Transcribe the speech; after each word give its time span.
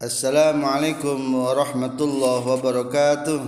السلام 0.00 0.64
عليكم 0.64 1.34
ورحمة 1.34 1.98
الله 2.00 2.42
وبركاته. 2.48 3.40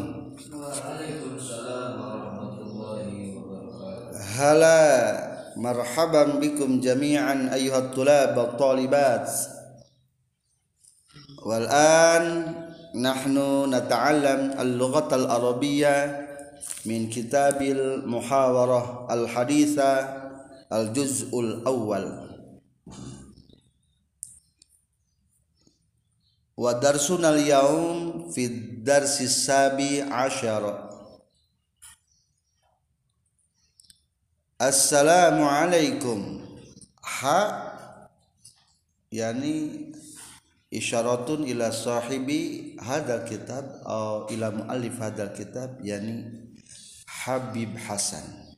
هلا 4.37 4.85
مرحبا 5.57 6.25
بكم 6.25 6.81
جميعا 6.81 7.51
أيها 7.55 7.79
الطلاب 7.79 8.37
والطالبات. 8.37 9.31
والآن 11.47 12.55
نحن 13.01 13.37
نتعلم 13.75 14.61
اللغة 14.61 15.15
العربية 15.15 16.29
من 16.87 17.09
كتاب 17.09 17.63
المحاورة 17.63 19.09
الحديثة 19.11 19.93
الجزء 20.73 21.41
الأول. 21.41 22.22
Wa 26.63 26.79
darsuna 26.79 27.35
al-yawm 27.35 28.31
fi 28.31 28.47
darsi 28.87 29.27
sabi 29.27 29.99
asyara. 29.99 30.95
Assalamualaikum 34.63 36.39
Ha 37.03 37.41
Yani 39.11 39.91
Isyaratun 40.71 41.51
ila 41.51 41.75
sahibi 41.75 42.79
hadal 42.79 43.27
kitab 43.27 43.83
Atau 43.83 44.31
ila 44.31 44.55
muallif 44.55 45.03
hadal 45.03 45.35
kitab 45.35 45.83
Yani 45.83 46.31
Habib 47.27 47.75
Hasan. 47.91 48.55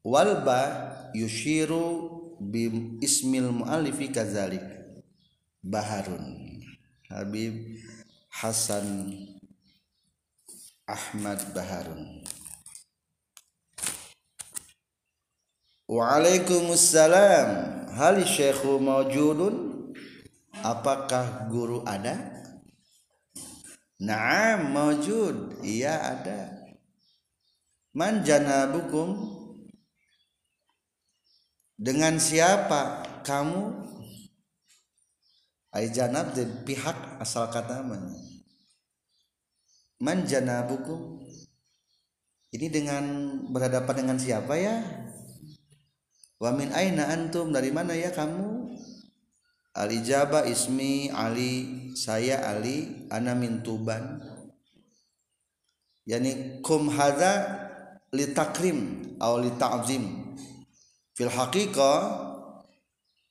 Walba 0.00 0.88
yushiru 1.12 2.16
Bim 2.40 2.96
ismil 3.04 3.52
muallifi 3.52 4.08
kazalik 4.08 4.64
Baharun 5.60 6.61
Habib 7.12 7.76
Hasan 8.32 8.88
Ahmad 10.88 11.38
Baharun 11.52 12.24
Waalaikumsalam. 15.92 17.48
Hal 17.92 18.24
syekhu 18.24 18.80
mawjudun? 18.80 19.84
Apakah 20.64 21.52
guru 21.52 21.84
ada? 21.84 22.16
Naam 24.00 24.72
mawjud. 24.72 25.60
Iya 25.60 26.16
ada. 26.16 26.40
Man 27.92 28.24
janabukum? 28.24 29.20
Dengan 31.76 32.16
siapa 32.16 33.04
kamu? 33.20 33.81
Ai 35.72 35.88
janab 35.88 36.36
di 36.36 36.44
pihak 36.68 37.16
asal 37.16 37.48
kata 37.48 37.80
mana? 37.80 38.12
Man 40.04 40.28
janabukum? 40.28 41.24
Ini 42.52 42.68
dengan 42.68 43.04
berhadapan 43.48 44.04
dengan 44.04 44.18
siapa 44.20 44.52
ya? 44.60 44.84
Wa 46.36 46.52
min 46.52 46.76
aina 46.76 47.08
antum 47.08 47.48
dari 47.56 47.72
mana 47.72 47.96
ya 47.96 48.12
kamu? 48.12 48.76
Al 49.72 49.88
ijaba 49.88 50.44
ismi 50.44 51.08
Ali 51.08 51.88
saya 51.96 52.44
Ali 52.52 53.08
ana 53.08 53.32
min 53.32 53.64
Tuban. 53.64 54.20
Yani 56.04 56.60
kum 56.60 56.92
hadza 56.92 57.48
li 58.12 58.28
takrim 58.36 59.00
aw 59.16 59.40
li 59.40 59.48
ta'zim. 59.56 60.36
Fil 61.16 61.32
haqiqah 61.32 61.96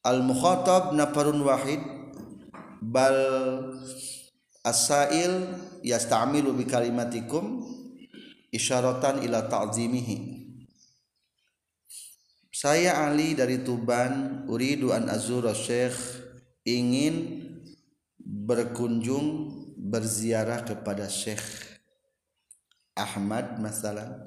al 0.01 0.25
mukhatab 0.25 0.97
nafarun 0.97 1.45
wahid 1.45 2.00
bal 2.81 3.17
asail 4.65 5.53
yasta'milu 5.85 6.57
bi 6.57 6.65
kalimatikum 6.65 7.61
isyaratan 8.49 9.21
ila 9.21 9.45
ta'zimihi. 9.45 10.41
Saya 12.51 13.09
Ali 13.09 13.33
dari 13.33 13.61
Tuban 13.65 14.45
uridu 14.45 14.93
an 14.93 15.09
azura 15.09 15.53
syekh 15.55 15.97
ingin 16.61 17.41
berkunjung 18.21 19.49
berziarah 19.81 20.61
kepada 20.61 21.09
Syekh 21.09 21.41
Ahmad 22.93 23.57
masalah 23.57 24.21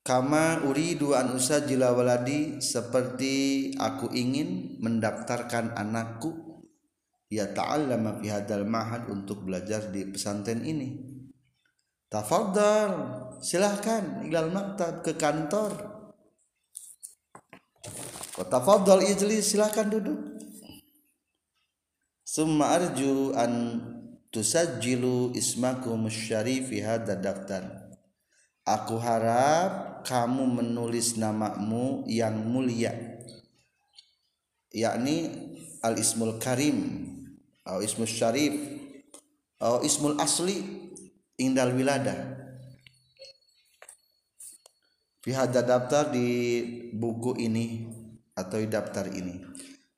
kama 0.00 0.64
uridu 0.64 1.12
an 1.12 1.36
usajila 1.36 1.92
waladi 1.92 2.64
seperti 2.64 3.70
aku 3.76 4.08
ingin 4.16 4.80
mendaftarkan 4.80 5.76
anakku 5.76 6.49
ya 7.30 7.48
ta'allama 7.48 8.18
fi 8.18 8.34
hadal 8.34 8.66
mahad 8.66 9.06
untuk 9.06 9.46
belajar 9.46 9.88
di 9.94 10.04
pesantren 10.10 10.66
ini 10.66 10.98
tafadhal 12.10 12.92
silahkan 13.38 14.26
ilal 14.26 14.50
maktab 14.50 15.06
ke 15.06 15.14
kantor 15.14 15.90
Tafadhal 18.46 19.04
ijlis 19.04 19.52
silakan 19.52 19.86
duduk. 19.92 20.20
Summa 22.24 22.78
arju 22.78 23.34
an 23.36 23.52
tusajjilu 24.30 25.34
ismakum 25.36 26.08
syarif 26.08 26.70
fi 26.70 26.80
hadha 26.80 27.18
daftar. 27.18 27.90
Aku 28.64 28.96
harap 29.02 30.06
kamu 30.06 30.46
menulis 30.62 31.18
namamu 31.18 32.06
yang 32.06 32.38
mulia. 32.38 32.94
Yakni 34.70 35.34
al 35.82 35.98
ismul 35.98 36.38
karim 36.38 37.10
atau 37.64 37.80
ismul 37.84 38.08
syarif. 38.08 38.54
Atau 39.60 39.84
ismul 39.84 40.16
asli 40.16 40.64
indal 41.36 41.76
wilada. 41.76 42.16
Fi 45.20 45.36
hadha 45.36 45.60
daftar 45.60 46.08
di 46.08 46.64
buku 46.96 47.36
ini 47.36 47.84
atau 48.32 48.56
daftar 48.64 49.12
ini. 49.12 49.44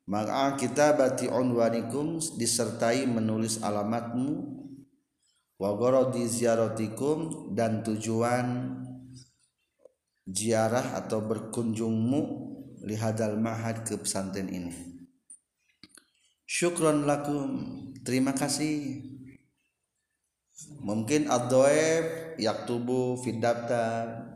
Maka 0.03 0.59
kita 0.59 0.99
bati 0.99 1.31
unwanikum 1.31 2.19
disertai 2.35 3.07
menulis 3.07 3.63
alamatmu. 3.63 4.59
Wa 5.55 5.79
gharadi 5.79 6.27
ziaratikum 6.27 7.51
dan 7.55 7.87
tujuan 7.87 8.75
ziarah 10.27 10.99
atau 10.99 11.23
berkunjungmu 11.23 12.21
li 12.83 12.95
hadal 12.99 13.39
mahad 13.39 13.87
ke 13.87 13.95
pesantren 13.95 14.51
ini 14.51 14.92
syukron 16.47 17.07
lakum. 17.07 17.49
Terima 18.03 18.35
kasih. 18.35 19.01
Mungkin 20.83 21.31
ad-dhaif 21.31 22.37
yaktubu 22.39 23.19
fi 23.23 23.39
daftar. 23.39 24.29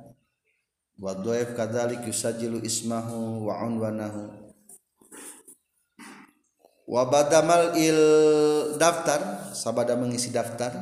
Wa 0.98 1.14
dhaif 1.14 1.54
kadzalik 1.54 2.02
yusajilu 2.08 2.64
ismahu 2.66 3.46
wa 3.52 3.62
unwanahu. 3.68 4.34
Wa 6.88 7.04
badamal 7.12 7.76
il 7.78 8.00
daftar 8.80 9.52
sabada 9.54 9.94
mengisi 10.00 10.32
daftar. 10.32 10.74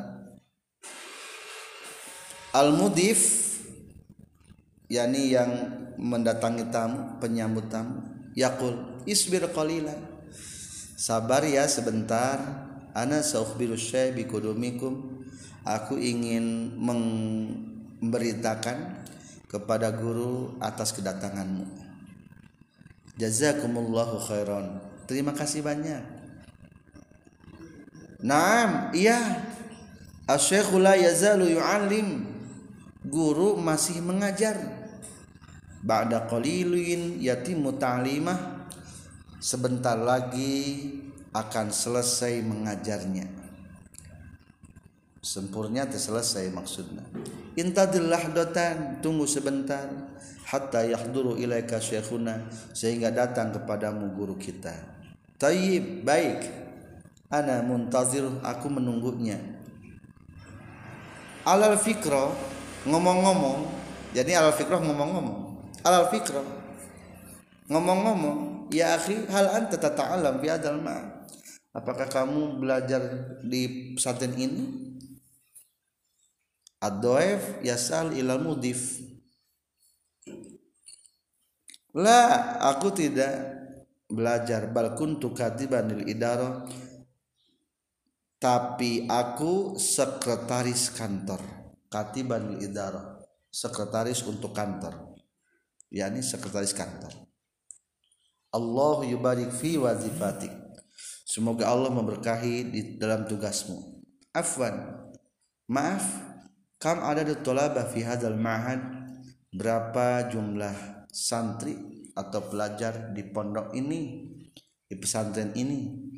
Al 2.56 2.72
mudif 2.72 3.44
yakni 4.88 5.36
yang 5.36 5.52
mendatangi 6.00 6.72
tamu 6.72 7.20
penyambut 7.20 7.68
tamu 7.68 8.00
yaqul 8.32 9.04
isbir 9.04 9.44
qalilan 9.52 10.15
sabar 10.96 11.44
ya 11.44 11.68
sebentar 11.68 12.40
ana 12.96 13.20
saukhbiru 13.20 13.76
syai 13.76 14.16
bikudumikum 14.16 15.24
aku 15.68 16.00
ingin 16.00 16.72
memberitakan 18.00 19.04
kepada 19.50 19.92
guru 19.92 20.56
atas 20.62 20.92
kedatanganmu. 20.94 21.66
Jazakumullahu 23.16 24.20
khairan. 24.20 24.84
Terima 25.08 25.32
kasih 25.32 25.64
banyak. 25.64 26.04
Naam, 28.20 28.92
iya. 28.92 29.48
Asy-syaikhu 30.28 30.82
la 30.84 31.00
yazalu 31.00 31.56
yu'allim. 31.56 32.28
Guru 33.06 33.56
masih 33.56 34.02
mengajar. 34.02 34.58
Ba'da 35.86 36.26
qalilin 36.28 37.22
yatimu 37.22 37.78
ta'limah. 37.80 38.55
Sebentar 39.46 39.94
lagi 39.94 40.90
akan 41.30 41.70
selesai 41.70 42.42
mengajarnya. 42.42 43.30
Sempurnya 45.22 45.86
selesai 45.86 46.50
maksudnya. 46.50 47.06
Intadil 47.54 48.10
lahdatan 48.10 49.06
tunggu 49.06 49.30
sebentar. 49.30 49.86
Hatta 50.50 50.90
yahduru 50.90 51.38
ilaika 51.38 51.78
syekhuna 51.78 52.50
sehingga 52.74 53.14
datang 53.14 53.54
kepadamu 53.54 54.18
guru 54.18 54.34
kita. 54.34 54.74
Tayyib 55.38 56.02
baik. 56.02 56.42
Ana 57.30 57.62
muntazir 57.62 58.26
aku 58.42 58.66
menunggunya. 58.74 59.38
Alal 61.46 61.78
fikro 61.78 62.34
ngomong-ngomong. 62.90 63.70
Jadi 64.10 64.34
alal 64.34 64.58
fikro 64.58 64.82
ngomong-ngomong. 64.82 65.38
Alal 65.86 66.10
fikro 66.10 66.42
ngomong-ngomong 67.70 68.55
ya 68.72 68.98
akhi 68.98 69.28
hal 69.30 69.52
anta 69.54 69.78
tata'alam 69.78 70.42
fi 70.42 70.48
hadzal 70.50 70.80
ma. 70.82 71.26
Apakah 71.76 72.08
kamu 72.08 72.64
belajar 72.64 73.02
di 73.44 73.94
pesantren 74.00 74.32
ini? 74.40 74.64
Ad-dhaif 76.80 77.60
yasal 77.68 78.16
ila 78.16 78.40
mudif. 78.40 79.04
La 81.92 82.56
aku 82.64 82.96
tidak 82.96 83.34
belajar. 84.08 84.72
Bal 84.72 84.96
kuntu 84.96 85.36
katiban 85.36 85.92
lil 85.92 86.08
idarah 86.08 86.64
tapi 88.40 89.04
aku 89.12 89.76
sekretaris 89.76 90.96
kantor. 90.96 91.44
Katiban 91.92 92.56
lil 92.56 92.72
idarah 92.72 93.20
sekretaris 93.52 94.24
untuk 94.24 94.56
kantor. 94.56 95.20
Yakni 95.92 96.24
sekretaris 96.24 96.72
kantor 96.72 97.26
Allah 98.56 99.04
yubarik 99.04 99.52
fi 99.52 99.76
wazifatik. 99.76 100.52
Semoga 101.28 101.68
Allah 101.68 101.92
memberkahi 101.92 102.72
di 102.72 102.82
dalam 102.96 103.28
tugasmu. 103.28 104.00
Afwan 104.32 105.12
maaf 105.68 106.08
kam 106.80 107.04
ada 107.04 107.28
di 107.28 107.36
tolaba 107.44 107.84
fi 107.84 108.08
hadzal 108.08 108.40
ma'had? 108.40 108.80
Berapa 109.52 110.32
jumlah 110.32 111.08
santri 111.12 111.76
atau 112.16 112.44
pelajar 112.48 113.12
di 113.12 113.24
pondok 113.28 113.76
ini 113.76 114.32
di 114.88 114.96
pesantren 114.96 115.52
ini? 115.56 116.12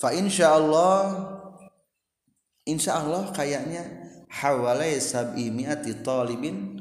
Fa 0.00 0.16
insyaallah 0.16 1.00
insyaallah 2.64 3.36
kayaknya 3.36 3.84
hawalai 4.32 4.96
sab'i 4.96 5.52
mi'ati 5.52 6.00
talibin 6.00 6.80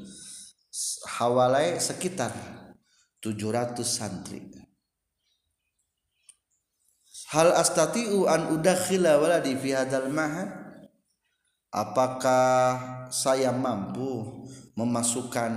hawalai 1.20 1.82
sekitar 1.82 2.32
700 3.20 3.84
santri. 3.84 4.42
Hal 7.30 7.54
astati'u 7.54 8.26
an 8.26 8.58
udakhila 8.58 9.22
waladi 9.22 9.54
fi 9.54 9.78
hadzal 9.78 10.10
mahad 10.10 10.50
apakah 11.70 12.50
saya 13.14 13.54
mampu 13.54 14.46
memasukkan 14.74 15.54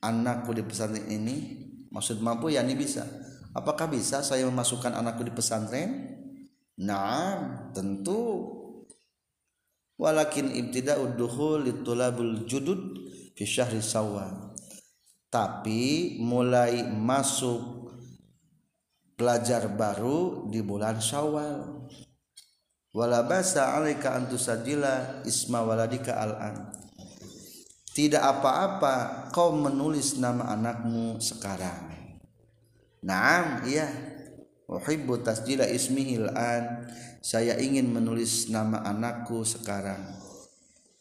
anakku 0.00 0.56
di 0.56 0.64
pesantren 0.64 1.04
ini? 1.12 1.68
Maksud 1.92 2.20
mampu 2.24 2.48
ya 2.52 2.64
ini 2.64 2.76
bisa. 2.76 3.04
Apakah 3.56 3.88
bisa 3.88 4.20
saya 4.20 4.44
memasukkan 4.48 4.92
anakku 4.96 5.24
di 5.24 5.32
pesantren? 5.32 6.16
Nah 6.80 7.72
tentu. 7.72 8.52
Walakin 9.96 10.52
ibtida'ud 10.52 11.16
dukhul 11.16 11.64
litulabul 11.64 12.44
judud 12.44 13.05
fi 13.36 13.44
syahri 13.44 13.84
sawal. 13.84 14.56
Tapi 15.28 16.16
mulai 16.24 16.88
masuk 16.88 17.92
pelajar 19.20 19.68
baru 19.68 20.48
di 20.48 20.64
bulan 20.64 20.96
syawal. 20.96 21.84
Wala 22.96 23.28
basa 23.28 23.76
alaika 23.76 24.16
isma 25.28 25.60
waladika 25.60 26.16
al-an. 26.16 26.72
Tidak 27.92 28.20
apa-apa 28.20 29.28
kau 29.32 29.52
menulis 29.52 30.16
nama 30.16 30.52
anakmu 30.56 31.20
sekarang. 31.20 31.92
Naam 33.04 33.68
iya. 33.68 33.88
Uhibbu 34.66 35.22
tasjila 35.22 35.62
ismihil 35.70 36.26
an 36.34 36.90
saya 37.22 37.54
ingin 37.54 37.86
menulis 37.86 38.50
nama 38.50 38.82
anakku 38.82 39.46
sekarang 39.46 40.25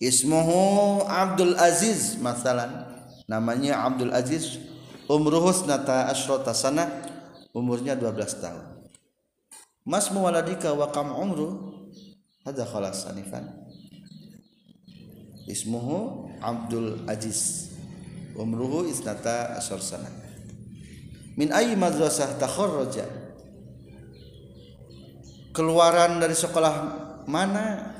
ismuhu 0.05 1.01
Abdul 1.09 1.57
Aziz 1.57 2.21
masalan. 2.21 2.85
Namanya 3.25 3.81
Abdul 3.81 4.13
Aziz. 4.13 4.61
Umruhu 5.09 5.49
nata 5.65 6.13
asyrata 6.13 6.53
sana. 6.53 6.85
Umurnya 7.57 7.97
12 7.97 8.41
tahun. 8.41 8.65
Mas 9.85 10.13
muwaladika 10.13 10.73
wa 10.73 10.93
kam 10.93 11.13
umru? 11.13 11.73
Hadza 12.45 12.65
khalas 12.65 13.09
anifan 13.09 13.65
ismuhu 15.45 16.29
Abdul 16.41 17.05
Aziz. 17.09 17.71
Umruhu 18.35 18.89
isnata 18.89 19.55
asyar 19.55 19.79
sana. 19.79 20.11
Min 21.39 21.55
ayi 21.55 21.77
madrasah 21.79 22.35
takharraja? 22.35 23.07
Keluaran 25.55 26.19
dari 26.19 26.35
sekolah 26.35 26.75
mana? 27.31 27.95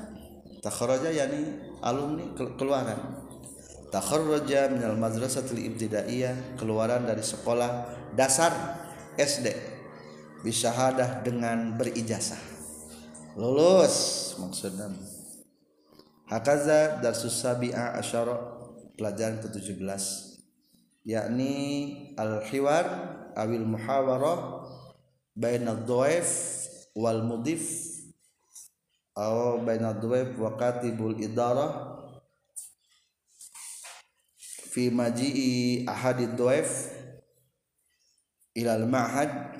Takharraja 0.60 1.08
yani 1.08 1.65
alumni 1.80 2.24
keluaran. 2.36 3.24
Takharraja 3.90 4.68
minal 4.68 4.98
madrasatil 4.98 5.62
ibtidaiyah 5.72 6.58
keluaran 6.58 7.06
dari 7.06 7.22
sekolah 7.22 7.86
dasar 8.12 8.52
SD 9.16 9.52
bisyahadah 10.44 11.24
dengan 11.24 11.74
berijazah. 11.78 12.38
Lulus 13.36 14.34
maksudnya. 14.36 14.92
Hakaza 16.26 16.98
darsus 16.98 17.38
sabi'a 17.38 17.94
asyara 18.02 18.34
pelajaran 18.98 19.38
ke-17 19.46 19.86
yakni 21.06 21.54
al-hiwar 22.18 22.86
awil 23.38 23.62
muhawarah 23.62 24.66
bainad 25.38 25.86
dhaif 25.86 26.26
wal 26.98 27.22
mudif 27.22 27.62
atau 29.16 29.64
bainad 29.64 29.96
dhaif 29.96 30.36
wa 30.36 30.52
katibul 30.60 31.16
idarah 31.16 31.96
fi 34.68 34.92
maji'i 34.92 35.88
ahadid 35.88 36.36
dhaif 36.36 36.92
ila 38.60 38.76
al-ma'had 38.76 39.56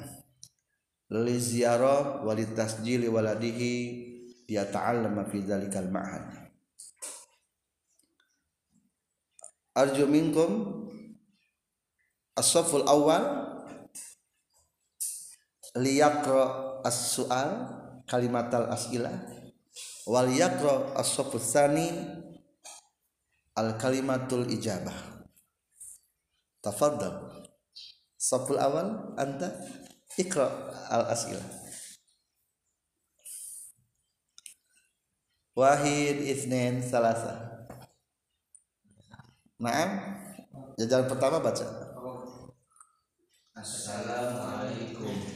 li 1.24 1.40
ziyarah 1.40 2.20
wa 2.20 2.36
li 2.36 2.44
tasjili 2.52 3.08
waladihi 3.08 3.72
yata'allama 4.44 5.24
fi 5.24 5.40
dzalikal 5.40 5.88
ma'had. 5.88 6.52
Arju 9.72 10.04
minkum 10.04 10.84
as-saful 12.36 12.84
awal 12.84 13.24
liyaqra 15.80 16.44
as-su'al 16.84 17.50
kalimatal 18.04 18.68
as'ilah 18.68 19.45
wal 20.06 20.30
yaqra 20.30 20.94
as-saful 20.94 21.42
tsani 21.42 21.90
al 23.58 23.74
kalimatul 23.76 24.46
ijabah 24.46 24.94
tafaddal 26.62 27.44
saful 28.14 28.58
awal 28.58 29.12
anta 29.18 29.50
ikra 30.16 30.46
al 30.88 31.10
as'ilah 31.10 31.46
wahid 35.58 36.22
itsnain 36.22 36.80
salasa 36.80 37.46
Naam. 39.56 39.90
Jajaran 40.76 41.08
pertama 41.08 41.40
baca. 41.40 41.64
Assalamualaikum. 43.56 45.35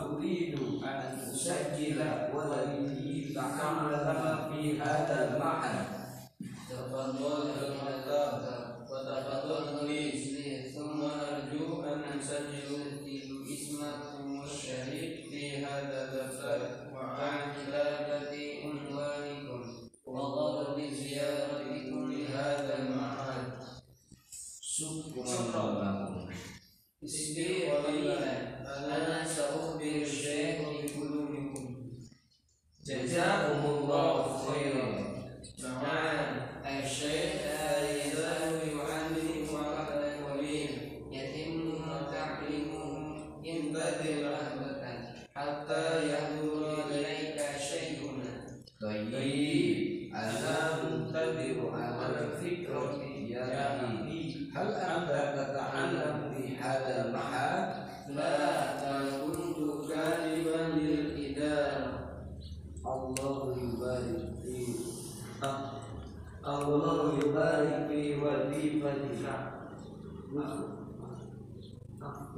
أن 1.40 1.40
أسجل 1.40 2.02
ولدي 2.34 3.34
تعلم 3.34 4.52
في 4.52 4.80
هذا 4.80 5.34
المعهد 5.34 5.86
تفضل 6.70 7.69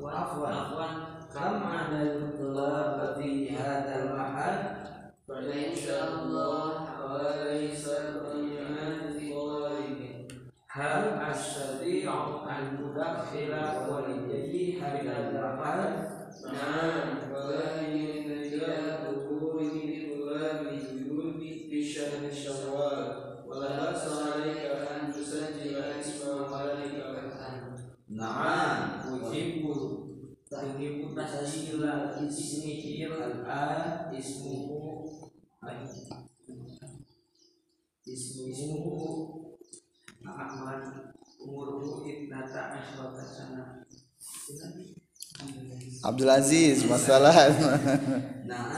عفوا 0.02 0.48
عفوا 0.48 0.86
كم 1.34 1.66
عدد 1.66 2.10
الطلاب 2.22 3.14
في 3.18 3.56
هذا 3.56 4.02
المحل 4.02 4.58
فإن 5.28 5.74
شاء 5.76 6.08
الله 6.14 6.72
وليس 7.12 7.88
الإيمان 7.88 9.12
طالب 9.34 10.28
هل 10.68 11.04
أستطيع 11.30 12.12
أن 12.58 12.92
أدخل 12.96 13.52
والدي 13.90 14.80
هذا 14.82 15.28
المحل 15.28 16.08
Abdul 46.23 46.39
Aziz 46.39 46.87
masalah 46.87 47.35
Nah, 48.47 48.71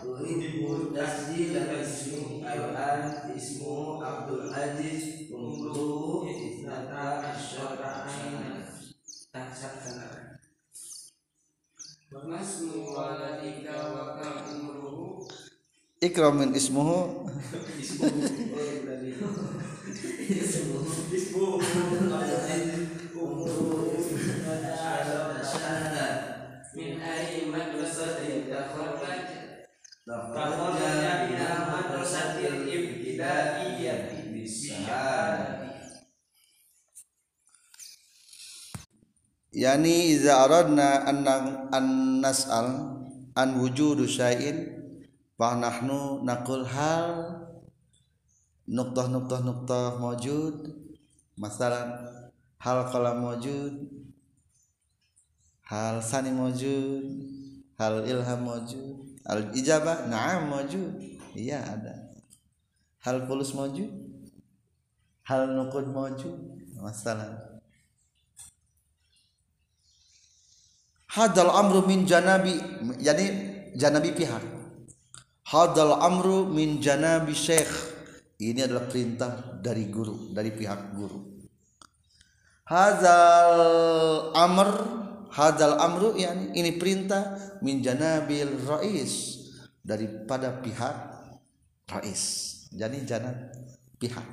uhibbu 0.00 0.96
tasjil 0.96 1.52
ismu 1.84 2.40
al-an 2.40 3.28
ismu 3.36 4.00
Abdul 4.00 4.48
Aziz 4.56 5.28
umruhu 5.28 6.32
ibnata 6.32 7.28
asyrata 7.28 8.08
sana 8.08 8.56
Masmu 12.24 12.88
waladika 12.96 13.76
wa 13.84 14.16
kam 14.16 14.48
umruhu 14.48 15.28
Ikramin 16.00 16.56
ismuhu 16.56 17.19
yani 39.52 40.14
iza 40.14 40.46
aradna 40.46 41.02
an 41.10 41.26
an 41.74 41.86
nas'al 42.22 42.68
an 43.34 43.48
wujudu 43.58 44.06
syai'in 44.06 44.78
fa 45.34 45.58
nahnu 45.58 46.22
naqul 46.22 46.62
hal 46.62 47.42
nuqtah 48.70 49.10
nuqtah 49.10 49.42
nuqtah 49.42 49.98
mawjud 49.98 50.70
masalan 51.34 51.98
hal 52.62 52.86
qala 52.94 53.18
mawjud 53.18 53.90
hal 55.66 55.98
sani 55.98 56.30
mawjud 56.30 57.02
hal 57.74 58.06
ilham 58.06 58.46
mawjud 58.46 59.18
al 59.26 59.50
ijabah 59.50 60.06
na'am 60.06 60.46
mawjud 60.46 60.94
iya 61.34 61.62
ada. 61.62 62.14
Hal 63.02 63.26
fulus 63.26 63.50
mawjud 63.56 63.90
hal 65.26 65.50
nuqud 65.58 65.90
mawjud 65.90 66.38
masalah 66.78 67.49
hadal 71.10 71.50
amru 71.50 71.82
min 71.86 72.06
janabi 72.06 72.56
jadi 73.02 73.26
janabi 73.74 74.14
pihak. 74.14 74.42
Hadal 75.50 75.98
amru 75.98 76.46
min 76.46 76.78
janabi 76.78 77.34
syekh. 77.34 77.70
Ini 78.40 78.64
adalah 78.64 78.88
perintah 78.88 79.32
dari 79.60 79.90
guru 79.90 80.32
dari 80.32 80.54
pihak 80.54 80.96
guru. 80.96 81.44
Hadal 82.64 84.30
amr 84.32 84.70
hadal 85.34 85.76
amru 85.76 86.14
yani 86.14 86.54
ini 86.54 86.78
perintah 86.78 87.36
min 87.60 87.82
janabil 87.82 88.62
rais 88.64 89.42
daripada 89.82 90.62
pihak 90.62 90.96
rais. 91.90 92.22
Jadi 92.70 93.02
janab 93.02 93.50
pihak 93.98 94.24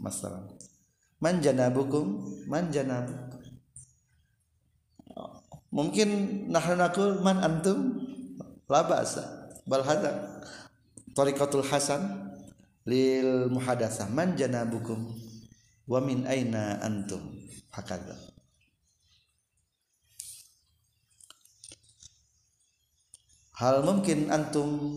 masalah. 0.00 0.48
Man 1.20 1.44
janabukum 1.44 2.24
man 2.48 2.72
janabukum 2.72 3.25
mungkin 5.72 6.10
nahnu 6.50 6.74
naqul 6.78 7.22
man 7.22 7.42
antum 7.42 8.02
la 8.70 8.82
ba'sa 8.86 9.50
bal 9.66 9.82
hadza? 9.82 10.42
Tariqatul 11.16 11.64
hasan 11.64 12.32
lil 12.84 13.48
muhadatsah 13.48 14.12
man 14.12 14.36
janabukum 14.36 15.16
wa 15.88 15.98
min 16.04 16.28
aina 16.28 16.78
antum? 16.84 17.22
Hakadha 17.72 18.16
hal 23.56 23.80
mungkin 23.80 24.28
antum 24.28 24.96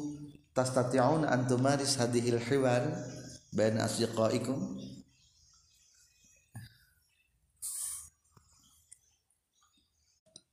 tastati'un 0.51 1.23
an 1.23 1.47
tumaris 1.47 1.95
hadhil 1.95 2.39
hiwar 2.43 2.83
bain 3.55 3.79
asdiqaikum 3.79 4.75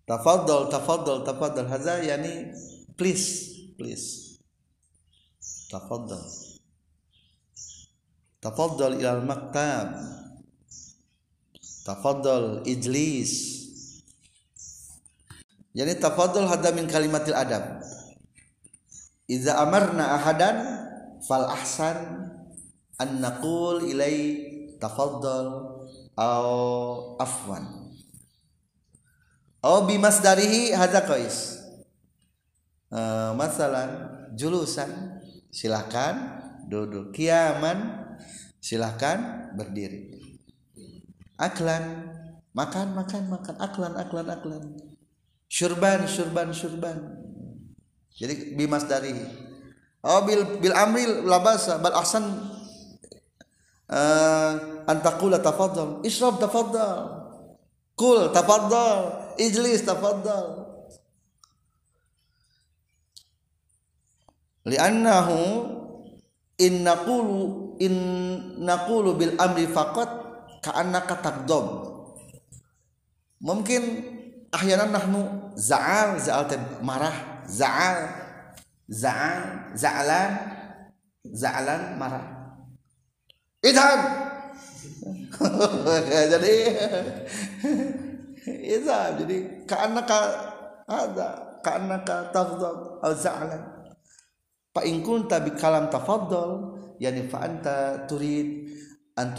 Tafadhal, 0.06 0.70
tafadhal, 0.70 1.26
tafadhal. 1.26 1.66
Hadza 1.66 1.98
yani 1.98 2.54
please, 2.94 3.50
please. 3.74 4.38
Tafadhal. 5.66 6.22
Tafadhal 8.38 9.02
ila 9.02 9.18
al-maktab. 9.18 9.98
Tafadhal 11.82 12.62
ijlis. 12.62 13.32
Yani 15.74 15.98
tafadhal 15.98 16.46
hadza 16.46 16.70
min 16.70 16.86
kalimatil 16.86 17.34
adab. 17.34 17.82
Iza 19.26 19.58
amarna 19.58 20.22
ahadan 20.22 20.56
fal 21.26 21.50
ahsan 21.50 22.30
an 23.02 23.10
naqul 23.18 23.82
ilai 23.82 24.46
tafadhal 24.78 25.82
au 26.14 27.18
afwan. 27.18 27.85
Oh 29.66 29.82
bimas 29.82 30.22
darihi 30.22 30.70
hadza 30.70 31.02
qais. 31.02 31.58
Uh, 32.86 33.34
masalan 33.34 34.14
julusan 34.38 35.18
silahkan 35.50 36.38
duduk. 36.70 37.10
Kiaman 37.10 38.06
silahkan 38.62 39.50
berdiri. 39.58 40.22
Aklan 41.34 41.82
makan 42.54 42.94
makan 42.94 43.26
makan. 43.26 43.54
Aklan 43.58 43.92
aklan 43.98 44.26
aklan. 44.30 44.64
Syurban 45.50 46.06
syurban 46.06 46.54
syurban. 46.54 46.98
Jadi 48.14 48.54
bimas 48.54 48.86
dari 48.86 49.18
oh 50.06 50.22
bil 50.22 50.62
bil 50.62 50.78
amril 50.78 51.26
labasa 51.26 51.82
bal 51.82 51.98
ahsan. 51.98 52.22
Uh, 53.90 54.86
antakula 54.86 55.42
tafadhal. 55.42 56.06
Ishrab 56.06 56.38
tafadhal. 56.38 57.26
Kul 57.98 58.30
tafadhal 58.30 59.25
ijlis 59.38 59.84
tafadhal. 59.84 60.66
Li'annahu 64.66 65.38
in 66.58 66.82
naqulu 66.82 67.76
in 67.78 67.94
naqulu 68.64 69.14
bil 69.14 69.38
amri 69.38 69.70
faqat 69.70 70.10
ka'annaka 70.64 71.22
taqdam 71.22 71.66
mungkin 73.38 74.02
ahyanan 74.50 74.90
nahnu 74.90 75.54
za'al 75.54 76.18
za'al 76.18 76.82
marah 76.82 77.46
za'al 77.46 78.10
za'al 78.90 79.70
za'alan 79.76 80.30
za'alan 81.30 81.82
marah. 82.00 82.26
Idhab 83.62 84.00
jadi 86.32 86.54
idhab 88.76 89.22
jadi 89.22 89.66
ka'annaka 89.66 90.18
ada 90.86 91.60
ka'annaka 91.66 92.30
taghdab 92.30 93.02
au 93.02 93.12
za'alan 93.14 93.62
fa 94.70 94.80
in 94.86 95.02
kunta 95.02 95.42
bi 95.42 95.56
kalam 95.56 95.90
tafaddal 95.90 96.76
yani 97.02 97.26
fa 97.26 97.44
anta 97.44 98.06
turid 98.06 98.70
an 99.16 99.32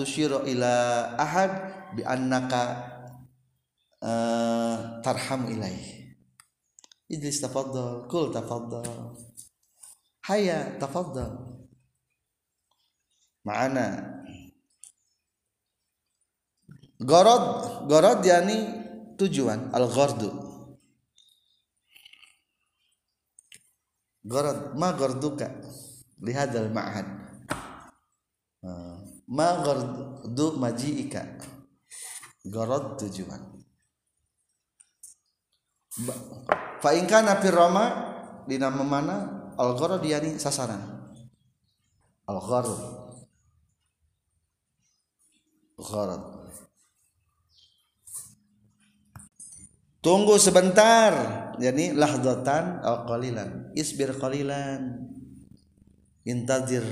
ila 0.50 0.74
ahad 1.22 1.52
bi 1.94 2.02
annaka 2.02 2.64
uh, 4.02 5.02
tarham 5.06 5.46
ilaih. 5.54 6.10
Idris 7.08 7.40
tafaddal 7.40 8.10
kul 8.12 8.34
tafaddal 8.36 9.16
haya 10.28 10.76
tafaddal 10.76 11.64
ma'ana. 13.48 14.18
Gorod 16.98 17.88
gorod 17.88 18.26
yani 18.26 18.87
tujuan 19.18 19.74
al 19.74 19.90
ghardu 19.90 20.30
gorod 24.28 24.76
ma 24.76 24.92
gorduka 24.94 25.48
lihadal 26.22 26.70
ma'had. 26.74 27.08
Ma 29.28 29.60
gordu 29.64 30.56
maji'ika? 30.56 31.24
Gorod 32.48 32.96
tujuan. 33.00 33.44
Fa 36.80 36.90
in 36.96 37.08
kana 37.08 37.40
fi 37.44 37.48
rama 37.52 37.86
dina 38.48 38.72
mana? 38.72 39.36
Al 39.58 39.74
gharad 39.74 40.04
yani 40.06 40.38
sasaran. 40.38 40.80
Al 42.28 42.40
gharad 42.44 42.82
gharad 45.78 46.37
tunggu 50.02 50.38
sebentar. 50.38 51.14
Yani 51.58 51.98
lahdatan 51.98 52.86
atau 52.86 53.10
qalilan. 53.10 53.74
Isbir 53.74 54.14
qalilan. 54.18 55.10
Intazir 56.26 56.86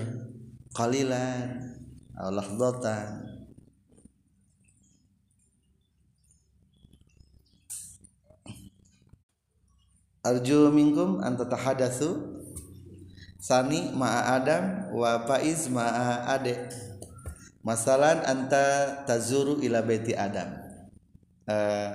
qalilan. 0.74 1.76
Atau 2.18 2.32
lahdatan. 2.34 3.26
Arju 10.26 10.74
minkum 10.74 11.22
an 11.22 11.38
tatahadatsu 11.38 12.42
sani 13.38 13.94
ma'a 13.94 14.42
adam 14.42 14.90
wa 14.98 15.22
faiz 15.30 15.70
ma'a 15.70 16.34
ade. 16.34 16.66
Masalan 17.62 18.26
anta 18.26 19.06
tazuru 19.06 19.62
ila 19.62 19.86
baiti 19.86 20.18
adam. 20.18 20.50
Uh, 21.46 21.90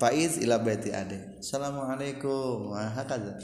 faiz 0.00 0.38
ila 0.42 0.58
baiti 0.60 0.90
ade 0.94 1.38
assalamualaikum. 1.40 2.74
Wa 2.74 2.90
hakadha 2.92 3.38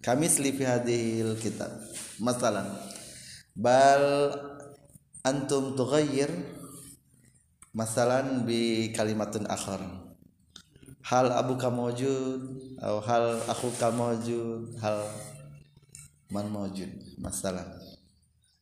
kami 0.00 0.28
fi 0.28 0.64
hadhil 0.64 1.36
kitab. 1.40 1.70
Masalan 2.20 2.68
bal 3.56 4.34
antum 5.26 5.76
tughayyir 5.76 6.30
masalan 7.72 8.44
bi 8.44 8.92
kalimatun 8.96 9.48
akhar. 9.48 9.80
Hal 11.00 11.32
abu 11.32 11.56
kamojud 11.56 12.42
atau 12.76 13.00
hal 13.00 13.40
aku 13.48 13.72
kamojud 13.80 14.78
hal 14.78 15.08
man 16.30 16.46
mojud 16.46 16.88
masalah 17.18 17.66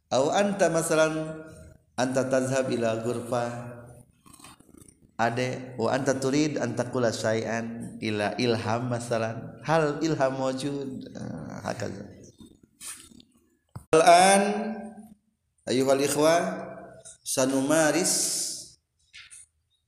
atau 0.08 0.32
anta 0.32 0.72
masalan 0.72 1.44
anta 1.92 2.24
tazhab 2.24 2.72
ila 2.72 2.96
gurfa 3.04 3.76
ade 5.18 5.74
wa 5.74 5.90
anta 5.90 6.14
turid 6.14 6.62
anta 6.62 6.86
kula 6.86 7.10
syai'an 7.10 7.98
ila 7.98 8.38
ilham 8.38 8.86
masalan. 8.86 9.34
Hal 9.66 9.98
ilham 9.98 10.38
mojud 10.38 11.10
hakaza. 11.66 12.06
Al-an 13.92 14.42
ayuhal 15.66 15.98
ikhwa 15.98 16.34
sanumaris 17.26 18.14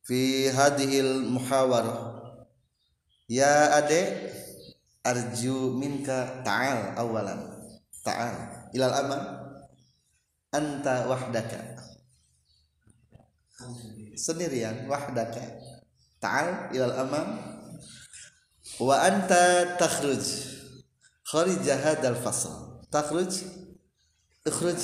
fi 0.03 0.51
hadhil 0.51 1.31
muhawarah. 1.31 2.19
Ya 3.31 3.79
ade 3.79 4.35
arju 5.07 5.79
minka 5.79 6.43
ta'al 6.43 6.99
awalan. 6.99 7.55
Ta'al. 8.03 8.69
Ilal 8.75 8.95
amal. 9.07 9.23
Anta 10.51 11.07
wahdaka 11.07 11.80
sendirian 14.17 14.89
wahdaka 14.89 15.41
ta'al 16.21 16.73
ilal 16.73 16.97
amal 16.97 17.27
wa 18.81 18.95
anta 19.05 19.77
takhruj. 19.77 20.25
Kharij 21.31 21.63
hadal 21.63 22.19
fasl. 22.19 22.83
Takhruj? 22.91 23.47
Ikhruj? 24.43 24.81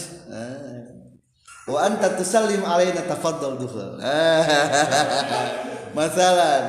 Wa 1.66 1.78
anta 1.90 2.14
tusallim 2.14 2.62
alaina 2.62 3.02
tafaddal 3.02 3.58
dukhul. 3.58 3.98
Masalan. 5.96 6.64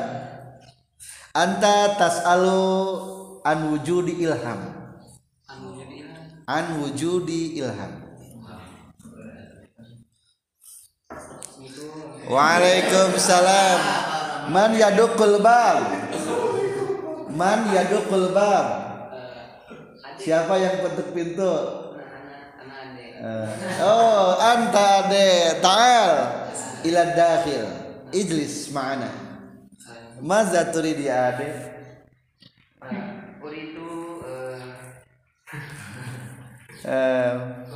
Anta 1.38 1.94
tas'alu 1.94 2.62
an 3.46 3.70
wujudi 3.70 4.26
ilham. 4.26 4.74
An 6.48 6.66
wujudi 6.82 7.62
ilham 7.62 8.07
Waalaikumsalam. 12.28 13.80
Man 14.52 14.72
yadukul 14.80 15.44
bab? 15.44 15.84
Man 17.32 17.72
yadukul 17.76 18.32
bab? 18.32 18.68
Siapa 20.18 20.58
yang 20.60 20.82
ketuk 20.84 21.14
pintu? 21.14 21.56
Oh 23.82 24.38
anta 24.38 25.06
ade 25.06 25.58
ta'al 25.62 26.14
ila 26.86 27.02
dakhil. 27.18 27.66
Ijlis 28.14 28.72
ma'ana. 28.72 29.10
Maza 30.22 30.70
turi 30.72 30.96
di 30.98 31.10
ade? 31.12 31.50
Uridu 33.44 34.22
eh 34.26 34.60
Uridu 36.84 37.67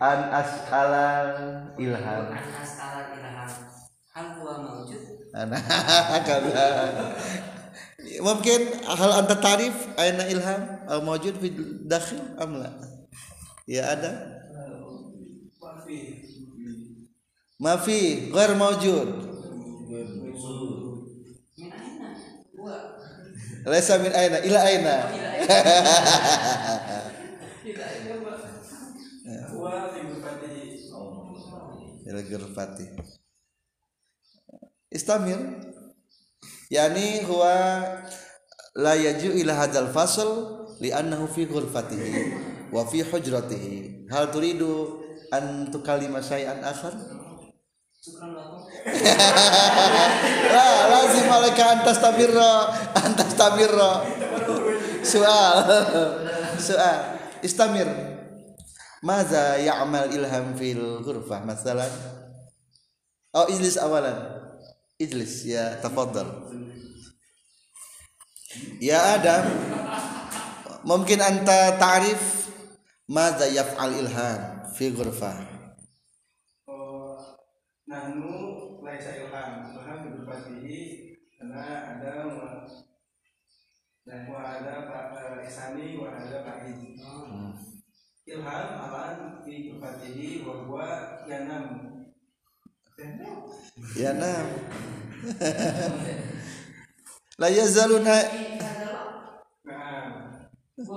an 0.00 0.20
as'alal 0.32 1.30
ilham. 1.76 2.24
An 2.32 2.44
as'alal 2.56 3.12
ilham. 3.20 3.50
Hal 4.16 4.26
huwa 4.40 4.54
mawjud? 4.64 5.02
Ana 5.36 5.60
kada. 6.24 6.66
Mungkin 8.00 8.60
hal 8.88 9.12
anta 9.12 9.36
tarif 9.36 9.76
aina 10.00 10.24
ilham 10.32 10.60
atau 10.88 11.04
mawjud 11.04 11.36
fi 11.36 11.48
dakhil 11.84 12.18
am 12.40 12.64
la? 12.64 12.72
Ya 13.68 13.92
ada? 13.92 14.40
Mafi. 17.60 18.32
Ghair 18.32 18.56
mawjud. 18.56 19.08
Laisa 23.68 24.00
min 24.00 24.12
aina 24.16 24.40
ila 24.40 24.60
aina. 24.64 24.96
Ila 27.68 27.84
Istamir. 34.90 35.38
Yani 36.70 37.22
huwa 37.26 37.54
la 38.74 38.94
yaju 38.94 39.30
ila 39.38 39.54
hadzal 39.54 39.90
fasl 39.94 40.28
li'annahu 40.82 41.30
fi 41.30 41.46
ghurfatihi 41.46 42.34
wa 42.74 42.86
fi 42.86 43.02
hujratihi. 43.02 44.06
Hal 44.10 44.30
turidu 44.34 44.98
an 45.30 45.70
tukallima 45.70 46.22
syai'an 46.22 46.62
akhar? 46.62 46.94
lah 48.00 48.56
lazim 50.92 51.28
alaika 51.28 51.64
antas 51.76 52.00
tabirra 52.00 52.72
antas 52.96 53.36
tabirra 53.36 54.00
soal 55.04 55.52
soal 56.56 57.20
istamir 57.46 57.84
maza 59.00 59.56
ya'mal 59.60 60.12
ilham 60.12 60.56
fil 60.56 61.04
ghurfah 61.04 61.44
masalan? 61.44 61.90
Oh 63.34 63.46
ijlis 63.48 63.80
awalan. 63.80 64.16
Ijlis 65.00 65.48
ya 65.48 65.80
tafaddal 65.80 66.50
ya 68.80 69.20
adam. 69.20 69.44
Mungkin 70.80 71.20
anta 71.20 71.76
ta'rif? 71.76 72.48
Maza 73.10 73.50
yaf'al 73.50 74.00
ilham 74.00 74.70
fi 74.72 74.94
ghurfah. 74.94 75.36
Nahnu 77.90 78.32
laisa 78.86 79.18
ilham. 79.18 79.74
Ilham 79.74 79.98
berfatihi 80.14 80.80
karena 81.36 81.64
ada 81.96 82.12
dan 84.10 84.26
wa 84.26 84.42
ada 84.42 84.90
pak 84.90 85.44
isani 85.46 85.94
wa 86.00 86.10
ada 86.10 86.42
pak 86.42 86.66
hmm. 86.66 87.69
Ilham 88.30 88.70
alan 88.78 89.42
fi 89.42 89.74
berfatihi 89.74 90.46
wa 90.46 90.62
huwa 90.62 90.86
yanam. 91.26 91.66
Yanam? 93.98 94.46
La 97.40 97.48
yazaluna. 97.50 98.22
Itu 100.78 100.94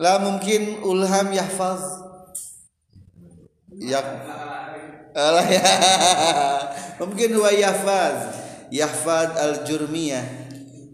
la 0.00 0.16
mungkin 0.18 0.80
ulham 0.80 1.28
yahfaz. 1.36 1.84
Ya. 3.76 4.00
Alah 5.12 5.44
ya. 5.44 5.60
mungkin 7.04 7.36
huwa 7.36 7.52
yahfaz. 7.52 8.32
Yahfaz 8.70 9.34
al 9.36 9.66
jurmiyah 9.66 10.39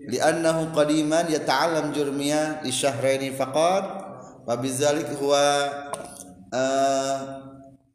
li'annahu 0.06 0.70
qadiman 0.70 1.26
yata'allam 1.26 1.90
jurmiyah 1.90 2.62
li 2.62 2.70
syahraini 2.70 3.34
faqat 3.34 3.84
wa 4.46 4.54
bidzalik 4.54 5.10
huwa 5.18 5.42
uh, 6.54 7.18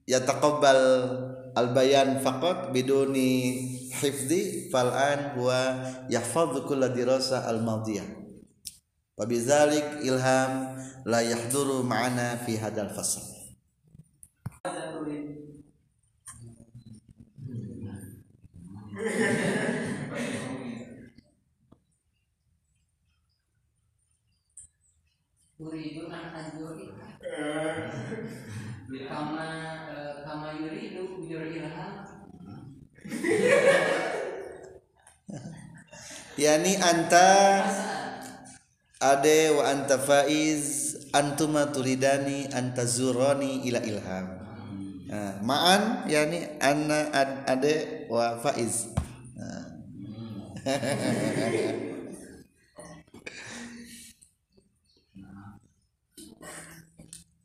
yataqabbal 0.04 0.82
al 1.56 1.68
bayan 1.72 2.20
faqat 2.20 2.76
biduni 2.76 3.64
hifzi 4.04 4.68
fal'an 4.68 5.36
huwa 5.40 5.88
yahfaz 6.12 6.52
kulla 6.68 6.92
dirasa 6.92 7.48
al 7.48 7.64
madiyah 7.64 8.08
wa 9.16 9.24
bidzalik 9.24 10.04
ilham 10.04 10.76
la 11.08 11.24
yahduru 11.24 11.88
ma'ana 11.88 12.44
fi 12.44 12.60
hadzal 12.60 12.92
fasl 12.92 13.24
Uridu 25.62 26.10
an 26.10 26.34
ajuri 26.34 26.90
kama 29.06 29.46
eh, 29.94 30.14
kama 30.26 30.58
yuridu 30.58 31.22
yurilham 31.30 32.02
yani 36.34 36.74
anta 36.82 37.30
ade 38.98 39.54
wa 39.54 39.70
anta 39.70 40.02
faiz 40.02 40.98
antuma 41.14 41.70
turidani 41.70 42.50
anta 42.50 42.82
zurani 42.82 43.62
ila 43.70 43.86
ilham. 43.86 44.28
Nah, 45.12 45.44
ma'an 45.44 46.10
yani 46.10 46.58
anna 46.58 47.12
ad, 47.14 47.46
ade 47.46 48.08
wa 48.10 48.40
faiz. 48.42 48.90
Nah. 49.38 49.62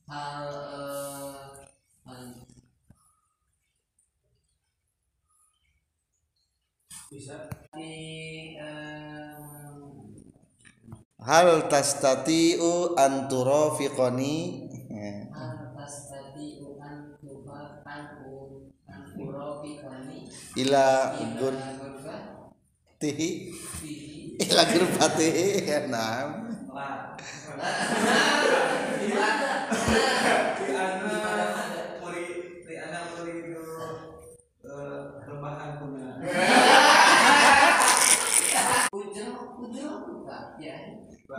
Hal 0.06 0.46
eh, 0.54 1.66
hal 2.06 2.26
bisa. 7.10 7.50
Di 7.74 7.90
eh, 8.54 9.34
hal 11.26 11.66
tastati'u 11.66 12.94
hal 18.86 19.10
ila 20.56 20.86
gurba 21.82 22.16
fihi 23.02 23.30
ila 24.46 24.62
gurfatihi 24.70 25.46
nah 25.90 26.30
lah 26.70 27.18
di 27.18 28.35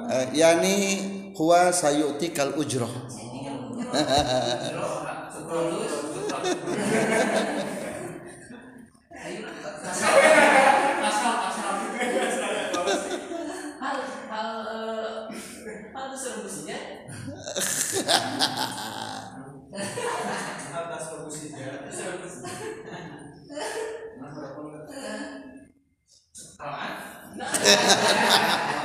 Eh, 0.10 0.28
yani 0.34 0.74
huwa 1.38 1.74
sayu'tikal 1.74 2.54
ujrah 2.60 2.90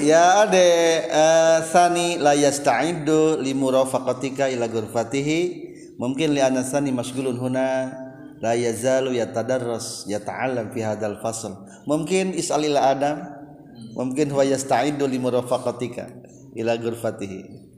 Ya 0.00 0.48
ade 0.48 0.66
eh, 1.12 1.58
sani 1.68 2.16
la 2.16 2.32
yasta'iddu 2.32 3.36
li 3.44 3.52
murafaqatika 3.52 4.48
ila 4.48 4.64
ghurfatihi. 4.64 5.40
Mungkin 6.00 6.32
li 6.32 6.40
anna 6.40 6.64
sani 6.64 6.88
masghulun 6.88 7.36
huna 7.36 7.92
la 8.40 8.56
yazalu 8.56 9.12
yatadarras 9.20 10.08
yata'allam 10.08 10.72
fi 10.72 10.80
hadzal 10.80 11.20
fasl. 11.20 11.52
Mungkin 11.84 12.32
is'al 12.32 12.64
ila 12.64 12.96
adam 12.96 13.16
mungkin 13.92 14.32
huwa 14.32 14.48
yasta'iddu 14.48 15.04
li 15.04 15.20
murafaqatika 15.20 16.08
ila 16.56 16.80
ghurfatihi 16.80 17.69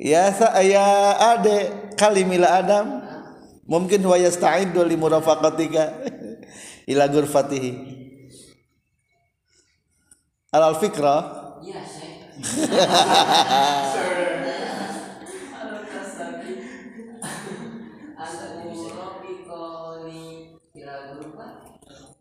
Ya 0.00 0.32
sa 0.32 0.56
ya 0.64 1.12
ade 1.36 1.92
kalimila 2.00 2.56
adam. 2.56 3.04
Mungkin 3.68 4.00
huwa 4.02 4.16
yasta'iddu 4.16 4.80
li 4.88 4.96
murafaqatika 4.96 6.08
ila 6.90 7.04
ghurfatihi. 7.06 7.72
Al 10.56 10.74
fikra? 10.80 11.16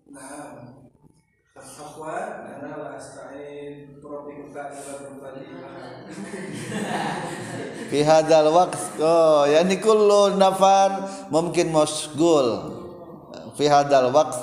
Nah 0.09 0.78
akhwan 1.59 2.47
ana 2.59 2.75
la 2.79 2.87
asta'in 2.95 3.99
propikuka 3.99 4.71
ila 4.71 4.93
berfadi 5.03 5.43
fi 7.91 7.99
hadzal 8.05 8.47
waqt. 8.55 8.81
Oh 9.03 9.43
yani 9.43 9.77
kullu 9.83 10.39
nafan 10.39 11.03
mungkin 11.29 11.75
masgul 11.75 12.47
fi 13.59 13.67
hadzal 13.67 14.09
waqt. 14.15 14.39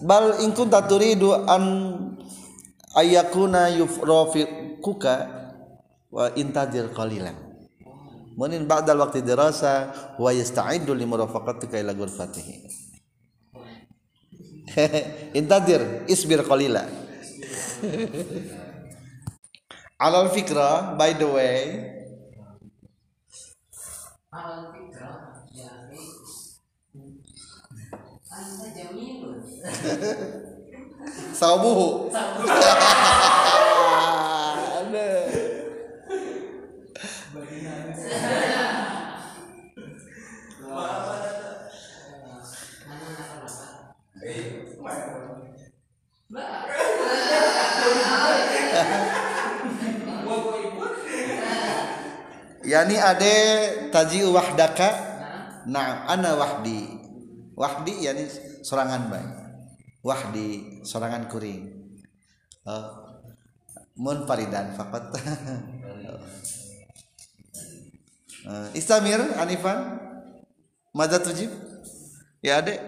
Bal 0.00 0.40
in 0.46 0.54
kunta 0.54 0.86
turidu 0.86 1.34
an 1.34 1.64
ayakuna 2.94 3.68
yufrafikuka 3.74 5.14
wa 6.08 6.30
intadir 6.38 6.88
qalilan. 6.94 7.34
Munin 8.38 8.70
ba'dal 8.70 9.02
waqti 9.02 9.26
dirasa 9.26 9.90
wa 10.14 10.30
yasta'iddu 10.30 10.94
li 10.94 11.02
murafaqatika 11.02 11.74
ila 11.82 11.90
ghurfatihi 11.90 12.86
intadir 15.38 15.82
isbir 16.08 16.42
qalila. 16.44 16.84
Alal 20.00 20.30
fikra 20.30 20.98
by 20.98 21.12
the 21.12 21.26
way. 21.26 21.94
Al 24.32 24.72
fikra 24.74 25.44
yani 25.54 25.98
Anda 28.30 28.68
sabuhu 31.34 32.10
yani 52.78 52.96
ade 53.02 53.34
taji 53.90 54.22
wahdaka? 54.22 54.88
Nah, 55.66 56.06
ana 56.06 56.38
wahdi. 56.38 56.86
Wahdi 57.58 58.06
yani 58.06 58.30
sorangan 58.62 59.10
bae. 59.10 59.26
Wahdi 60.06 60.78
sorangan 60.86 61.26
kuring. 61.26 61.74
Oh. 62.62 63.10
mun 63.98 64.22
faridan 64.30 64.78
faqat. 64.78 65.04
Eh, 68.48 68.80
istamir 68.80 69.20
anifan 69.36 69.98
Mada 70.96 71.20
tujib? 71.20 71.52
Ya 72.40 72.64
ade. 72.64 72.80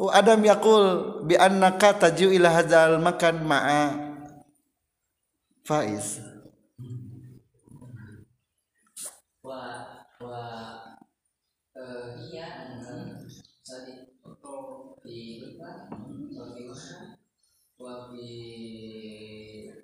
Oh, 0.00 0.08
Adam 0.08 0.40
yakul 0.40 1.20
bi 1.28 1.36
annaka 1.36 1.92
taju 1.92 2.32
ila 2.32 2.48
hadzal 2.48 2.96
makan 2.96 3.44
ma'a. 3.44 3.82
Faiz 5.68 6.22
wa 9.44 9.84
wa 10.24 10.44
iya 12.34 12.50
di 15.06 15.38
lupa 15.38 15.70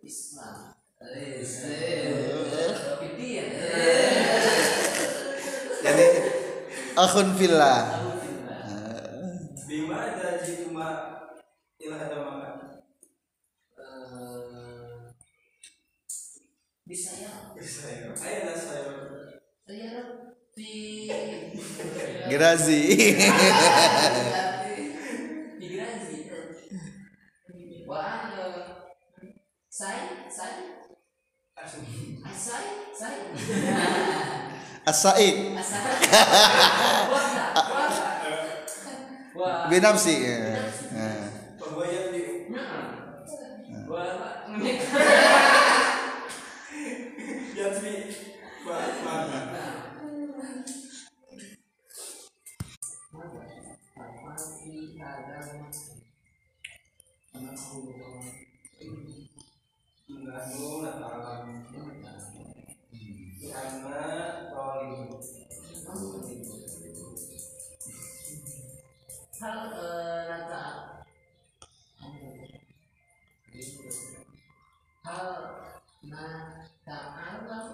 Islam. 0.03 0.75
Eh 0.99 1.47
wa 1.47 2.95
bi 2.99 3.09
dia. 3.15 3.47
Jadi 5.81 6.07
akhun 6.99 7.39
fillah 7.39 8.10
Gerazi 22.40 22.81
migrasi 25.61 26.24
wah 27.85 28.33
saya 29.68 30.24
saya 30.33 30.88
asum 31.61 31.85
saya 32.33 32.72
saya 32.96 33.29
As-Sa'id 34.88 35.53
asal 35.53 35.85
wah 37.12 37.29
wah 37.61 37.92
wah 39.37 39.68
binafsi. 39.68 40.24
Nah. 40.96 41.29
bahwa 41.61 41.85
yang 41.92 42.09
di 42.09 42.48
wah 43.85 45.39
hal 69.40 69.72
eh, 69.72 70.22
nata 70.29 70.64
hal 75.05 75.33
nata 76.12 76.98
alam 77.26 77.66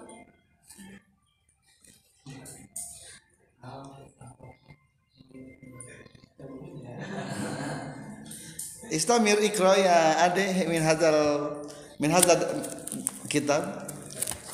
Istamir 8.87 9.39
ikra 9.43 9.75
ya 9.75 9.97
ade 10.27 10.67
min 10.67 10.79
hadzal 10.79 11.19
min 11.99 12.11
hadzal 12.11 12.39
kitab. 13.27 13.87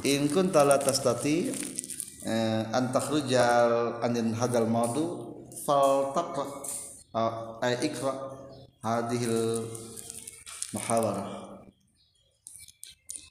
In 0.04 0.28
kunta 0.28 0.68
la 0.68 0.76
tastati 0.78 1.54
eh, 2.28 2.62
an 2.76 2.92
takhrujal 2.92 4.04
anin 4.04 4.36
hadzal 4.36 4.68
maudu 4.68 5.34
fal 5.64 6.12
taqra 6.12 6.46
uh, 7.16 7.64
ay 7.64 7.88
ikra 7.88 8.12
hadhil 8.84 9.64
muhawarah. 10.76 11.64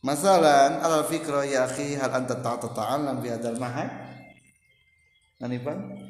Masalan 0.02 0.82
al 0.82 1.06
fikra 1.06 1.46
ya 1.46 1.68
akhi 1.68 1.94
hal 1.94 2.10
anta 2.10 2.40
ta'alam 2.42 3.22
bi 3.22 3.30
hadzal 3.30 3.58
mahad? 3.60 3.90
Anifan 5.42 6.01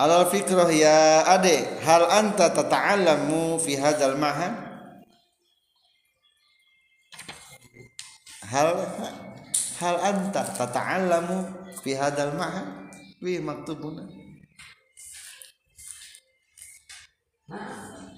Alal 0.00 0.32
fikrah 0.32 0.72
ya 0.72 1.28
ade 1.28 1.60
hal 1.84 2.08
anta 2.08 2.48
tata'allamu 2.48 3.60
fi 3.60 3.76
hadzal 3.76 4.16
mahad 4.16 4.56
hal 8.48 8.80
hal 9.76 9.96
anta 10.00 10.40
tata'allamu 10.56 11.44
fi 11.84 12.00
hadzal 12.00 12.32
mahad 12.32 12.64
wi 13.20 13.44
maktubuna. 13.44 14.08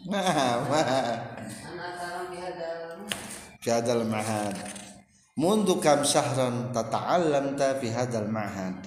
Nah 0.07 0.63
ma 0.71 0.81
fi 3.59 3.69
hadzal 3.75 4.07
mahad 4.07 4.55
mundu 5.35 5.83
kam 5.83 6.07
syahran 6.07 6.71
tata'allamta 6.71 7.83
fi 7.83 7.91
hadzal 7.91 8.31
mahad 8.31 8.79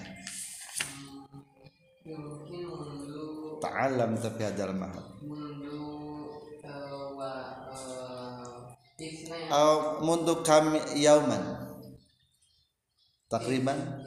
fi 3.76 4.44
hadzal 4.48 4.72
mahad. 4.72 5.04
Mundu 5.20 5.84
eh, 6.64 6.72
eh, 8.96 9.04
istilahnya 9.04 9.52
aw 9.52 10.00
mundu 10.00 10.40
kam 10.48 10.80
yauman. 10.96 11.44
Takriban? 13.28 14.00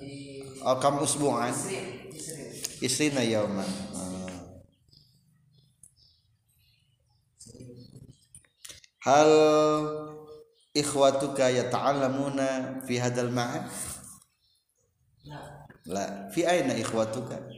Aw 0.64 0.80
kam 0.80 1.04
usbu'an. 1.04 1.52
Isrin 1.52 1.84
Isrin 2.80 3.12
isrina 3.12 3.22
yauman. 3.22 3.68
Ah. 3.92 4.08
hal 9.08 9.32
ikhwatuka 10.76 11.48
yata'allamuna 11.48 12.84
fi 12.84 13.00
hadzal 13.00 13.32
ma'ad? 13.32 13.64
La 15.88 16.28
fi 16.28 16.44
aina 16.44 16.76
ikhwatuka 16.76 17.40
di 17.48 17.56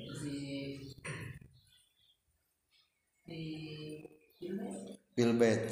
bait 5.40 5.64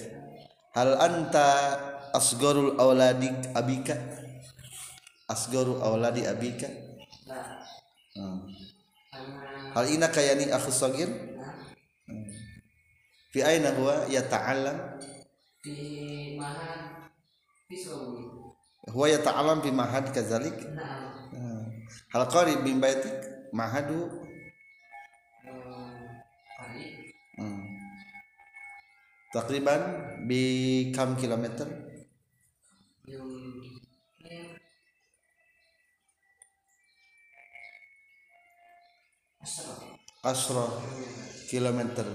hal 0.76 0.90
anta 0.98 1.46
asgarul 2.14 2.78
auladi 2.78 3.28
abika? 3.52 3.96
Asgaru 5.28 5.76
auladi 5.84 6.24
abika? 6.24 6.68
Hmm. 8.16 8.48
hal 9.76 9.86
inaka 9.92 10.18
yani 10.24 10.48
akhu 10.50 10.72
sagir? 10.72 11.06
Nah 11.06 11.54
fi 13.30 13.44
aina 13.44 13.76
huwa 13.76 14.08
yata'allam? 14.08 14.98
Di 15.60 16.34
mana 16.40 16.96
pisau 17.68 18.24
huwa 18.88 19.06
yata'allam 19.06 19.60
fi 19.60 19.70
mahad 19.70 20.10
kadzalik 20.14 20.56
nah 20.72 21.06
Hmm. 21.28 21.84
hal 22.08 22.24
qarib 22.32 22.64
min 22.64 22.80
baitik? 22.80 23.12
Mahadu 23.52 24.17
Takriban 29.28 29.82
bi 30.24 30.40
kam 30.96 31.12
kilometer? 31.20 31.68
Asra 40.24 40.64
kilometer. 41.52 42.08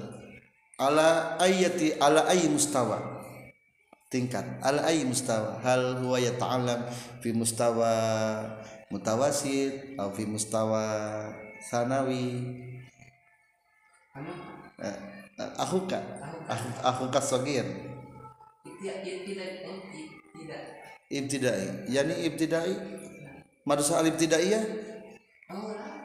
Ala 0.82 1.38
ayati 1.38 1.94
ala 2.02 2.26
ayi 2.34 2.50
mustawa? 2.50 2.98
Tingkat. 4.10 4.62
Ala 4.66 4.90
ayi 4.90 5.06
mustawa? 5.06 5.62
Hal 5.62 6.02
huwa 6.02 6.18
yata'allam 6.18 6.82
fi 7.22 7.30
mustawa 7.30 7.94
mutawasit 8.90 9.98
atau 9.98 10.10
fi 10.14 10.26
mustawa 10.26 10.82
sanawi? 11.62 12.42
kamu 14.14 14.34
Eh, 14.84 15.13
tidak 18.84 18.98
tidak 19.02 19.50
tidak 19.64 19.82
tidak 20.34 20.62
Ibtidai. 21.14 21.86
Yani 21.94 22.26
ibtidai? 22.26 22.74
Madrasah 23.70 24.02
al-ibtidaiyah? 24.02 24.64
oh 25.54 25.70
lah 25.78 26.02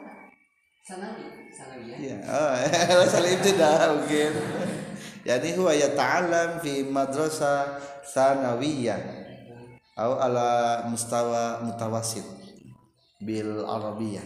sanawi 0.85 1.49
sanawi 1.49 1.85
ya 1.89 1.97
Ya, 1.97 2.17
oh, 2.29 3.07
salah 3.11 3.31
ibtida 3.33 3.89
mungkin. 3.89 4.31
Yani 5.25 5.57
huwa 5.57 5.73
yata'allam 5.73 6.61
fi 6.61 6.85
madrasah 6.85 7.81
sanawiyah 8.05 9.01
atau 9.97 10.15
ala 10.15 10.85
mustawa 10.87 11.65
mutawasit 11.65 12.23
bil 13.19 13.65
arabiyah. 13.65 14.23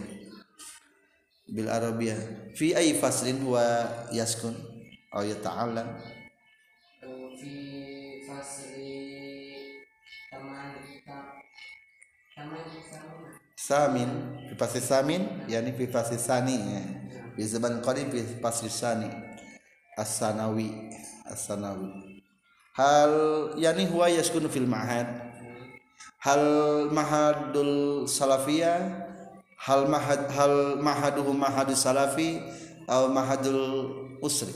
Bil 1.48 1.66
arabiyah. 1.66 2.52
Fi 2.54 2.76
ay 2.76 2.94
faslin 3.00 3.40
huwa 3.42 3.64
yaskun 4.12 4.73
atau 5.14 5.22
yata'allam 5.22 5.88
Eh, 7.04 7.28
di 7.38 7.56
fasli 8.26 8.96
taman 10.32 10.74
ta- 11.06 11.36
taman 12.34 12.64
taman 12.90 13.20
samin 13.54 14.10
fi 14.48 14.54
fasli 14.58 14.80
samin 14.82 15.22
yani 15.46 15.70
fi 15.76 15.84
fasli 15.86 16.18
sani 16.18 16.56
ya. 16.56 16.82
Fi 17.36 17.42
zaman 17.46 17.78
qadim 17.84 18.08
fi 18.10 18.20
fasli 18.42 18.70
sani. 18.72 19.08
As-sanawi 19.94 20.90
as-sanawi. 21.30 22.18
Hal 22.74 23.12
yani 23.60 23.86
huwa 23.86 24.10
yaskunu 24.10 24.50
fil 24.50 24.66
ma'had. 24.66 25.06
Hal 26.18 26.44
mahadul 26.90 28.08
salafiyah 28.10 28.80
hal 29.60 29.86
mahad 29.86 30.26
hal 30.34 30.80
mahaduhu 30.82 31.30
mahadus 31.36 31.84
salafi 31.86 32.40
atau 32.88 33.08
mahadul 33.12 33.60
usri 34.20 34.52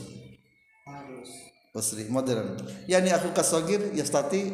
usri 1.76 2.08
modern. 2.08 2.56
Yani 2.88 3.12
aku 3.12 3.32
kasogir 3.36 3.92
yastati 3.92 4.48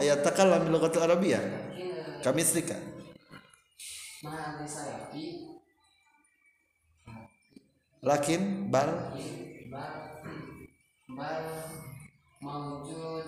ayat 0.00 0.22
takallam 0.26 0.66
bil 0.66 0.76
lughatil 0.76 1.02
arabiyyah 1.04 1.66
mungkin 2.20 2.76
kami 4.26 4.66
salafi 4.66 5.26
lakin 8.02 8.70
bal. 8.70 9.14
Bal 11.06 11.46
mawujud 12.42 13.26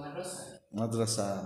madrasah. 0.00 0.62
Madrasah 0.72 1.36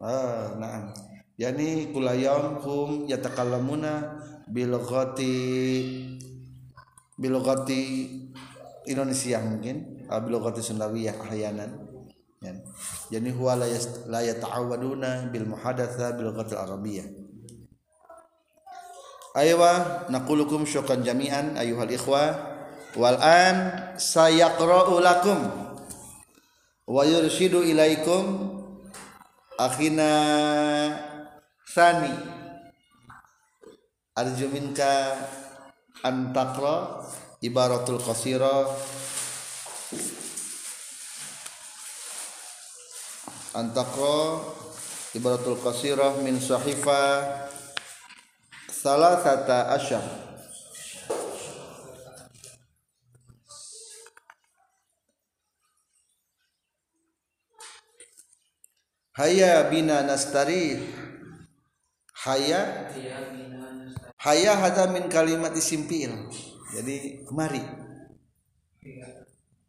ah 0.00 0.54
na'am. 0.56 0.94
Yani 1.36 1.92
kulayam 1.92 2.56
hum 2.64 3.04
yatakallamuna 3.04 4.22
bil 4.48 4.72
lughati 4.72 5.36
bil 7.20 7.32
lughati 7.36 7.82
Indonesia 8.88 9.42
mungkin 9.44 9.95
atau 10.06 10.22
bil 10.26 10.38
lughati 10.38 10.62
Sundawiyah 10.62 11.18
ahyanan. 11.18 11.70
Ya. 12.40 12.52
yani 13.10 13.32
huwa 13.32 13.56
la 13.58 14.20
yata'awaduna 14.22 15.28
bil 15.34 15.46
muhadatsa 15.50 16.14
bil 16.14 16.30
lughati 16.30 16.54
arabiyyah. 16.54 17.06
Aywa 19.36 20.04
naqulukum 20.08 20.64
syukran 20.64 21.04
jami'an 21.04 21.60
ayuhal 21.60 21.92
ikhwah 21.92 22.56
wal 22.96 23.20
an 23.20 23.56
sayaqra'u 24.00 24.96
lakum 25.04 25.36
wa 26.88 27.02
yurshidu 27.04 27.60
ilaikum 27.60 28.56
akhina 29.60 30.10
sani 31.68 32.12
arju 34.16 34.48
minka 34.48 35.20
an 36.00 36.32
taqra 36.32 37.04
ibaratul 37.44 38.00
qasira 38.00 38.64
an 43.54 43.70
taqra 43.70 44.42
ibaratul 45.14 45.62
qasira 45.62 46.18
min 46.26 46.42
sahifa 46.42 47.02
salasata 48.66 49.70
asyar 49.78 50.26
Haya 59.16 59.64
bina 59.72 60.04
nastarih 60.04 60.92
Haya 62.12 62.92
ya 63.00 63.16
Haya 64.20 64.52
hada 64.60 64.92
min 64.92 65.08
kalimat 65.08 65.56
isim. 65.56 65.88
Jadi 65.88 67.24
mari. 67.32 67.64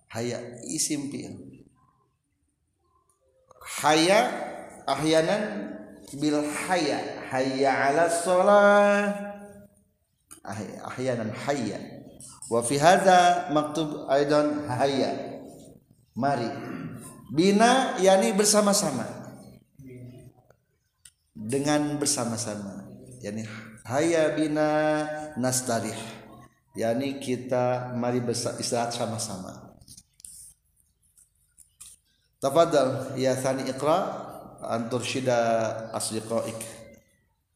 Haya 0.08 0.39
isim 0.63 1.12
fi'il. 1.12 1.36
Haya 3.84 4.20
ahyanan 4.88 5.76
bil 6.15 6.39
haya. 6.48 7.00
Haya 7.28 7.72
ala 7.91 8.08
shalah. 8.08 9.04
Ah- 10.48 10.80
Ahyanan 10.96 11.36
haya. 11.36 11.76
Wa 12.48 12.63
fi 12.63 12.80
hadha 12.80 13.52
maktub 13.52 14.08
aidan 14.08 14.63
haya. 14.72 15.12
Mari. 16.15 16.48
Bina 17.36 18.00
yani 18.00 18.32
bersama-sama. 18.32 19.04
Dengan 21.36 22.00
bersama-sama. 22.00 22.88
Yani 23.20 23.43
haya 23.84 24.32
bina 24.39 24.70
nastarih. 25.36 26.00
Yani 26.80 27.20
kita 27.20 27.91
mari 28.00 28.24
istirahat 28.24 28.96
sama-sama. 28.96 29.66
Tafadhal 32.38 33.17
ya 33.17 33.34
Thani 33.34 33.65
Iqra 33.65 33.97
an 34.62 34.86
tursyida 34.93 35.89
asdiqaik. 35.89 36.62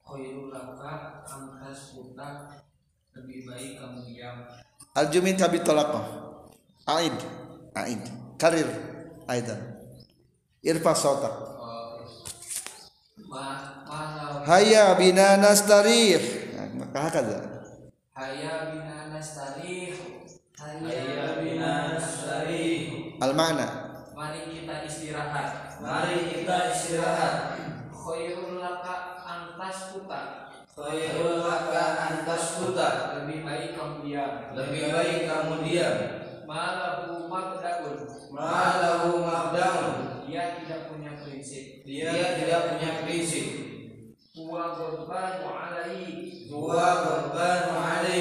khairul 0.01 0.49
laka 0.49 1.21
angkas 1.29 1.93
buta 1.93 2.57
lebih 3.13 3.45
baik 3.45 3.77
kamu 3.77 4.01
diam 4.09 4.37
Al-Jumin 4.91 5.39
kabi 5.39 5.63
talaqah. 5.63 6.03
Aid. 6.83 7.15
Aid. 7.79 8.03
Karir. 8.35 8.67
Aidan. 9.23 9.79
Irfa 10.59 10.91
sautak. 10.91 11.31
Haya 14.43 14.91
bina 14.99 15.39
nastarih. 15.39 16.19
Maka 16.75 16.99
hakadha. 17.07 17.39
haya 18.11 18.75
bina 18.75 19.15
nastarih 19.15 19.95
Haya 20.59 21.39
bina 21.39 21.95
nastarih. 21.95 23.15
Al-ma'na. 23.23 23.90
Mari 24.21 24.53
kita 24.53 24.85
istirahat 24.85 25.81
Mari 25.81 26.29
kita 26.29 26.69
istirahat. 26.69 27.33
khairul 27.89 28.61
laka 28.61 29.17
angkas 29.25 29.97
buta 29.97 30.21
Khairul 30.77 31.41
laka 31.41 31.83
antas 32.05 32.61
kuta. 32.61 33.17
lebih 33.17 33.41
baik 33.41 33.73
kamu 33.73 34.05
diam 34.05 34.53
Lebih 34.53 34.93
baik 34.93 35.17
kamu 35.25 35.53
diam. 35.65 35.95
malahu 36.45 37.25
mabdaun 37.25 37.97
Malahu 38.29 39.25
mabdaun. 39.25 40.21
dia 40.29 40.61
tidak 40.61 40.93
punya 40.93 41.17
prinsip 41.17 41.81
Dia 41.81 42.13
tidak 42.37 42.77
punya 42.77 43.01
prinsip. 43.01 43.45
huwa 44.37 44.77
ghadbanu 44.77 45.49
alaihi 45.49 46.45
Dua 46.51 46.83
korban 47.07 47.63
alaih. 47.79 48.20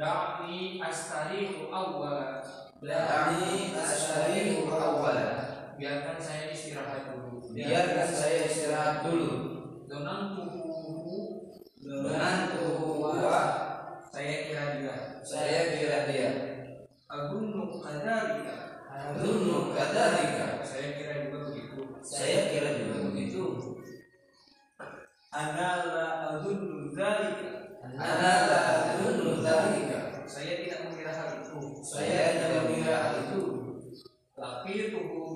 Da'i 0.00 0.80
astarihu 0.80 1.68
awwala 1.68 2.40
Da'ani 2.80 3.76
asyarihu 3.76 4.72
awwala. 4.72 5.28
biarkan 5.76 6.16
saya 6.16 6.48
istirahat 6.48 7.12
dulu 7.12 7.44
Biarkan 7.52 8.08
saya 8.08 8.48
istirahat 8.48 9.04
dulu. 9.04 9.28
donantuhu 9.84 10.56
Menantu 11.84 12.64
huwa. 12.80 13.44
saya 14.08 14.36
kira 14.48 14.64
dia 14.80 14.96
Saya 15.20 15.60
kira 15.76 15.98
dia. 16.08 16.30
agunu 17.04 17.76
kadzalika 17.84 18.56
Adunu 18.90 19.72
kadalika. 19.76 20.60
saya 20.64 20.96
kira 20.96 21.14
juga 21.28 21.38
begitu 21.52 21.80
Saya 22.00 22.40
kira 22.48 22.70
juga 22.80 22.96
begitu. 23.12 23.44
ana 25.34 25.68
la 25.92 26.06
adunu 26.32 26.88
dzalika 26.94 27.50
Ana 28.00 28.32
la 28.48 28.58
adunu 28.94 29.40
dalika. 29.42 30.22
saya 30.30 30.62
tidak 30.62 30.80
mengira 30.86 31.10
hal 31.16 31.30
itu 31.42 31.58
Saya 31.82 32.22
tidak 32.38 32.70
mengira 32.70 32.96
hal 33.02 33.14
itu. 33.26 33.42
tapi 34.36 34.72
tubuh 34.94 35.34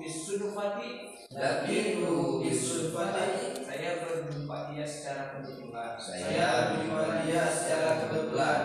Lakitu 1.35 2.39
bisulfati. 2.39 3.59
saya 3.67 3.91
berjumpa 3.99 4.71
dia 4.71 4.85
secara 4.87 5.35
kebetulan 5.35 5.99
Saya 5.99 6.47
berjumpa 6.71 7.27
dia 7.27 7.43
secara 7.51 7.89
kebetulan. 8.07 8.61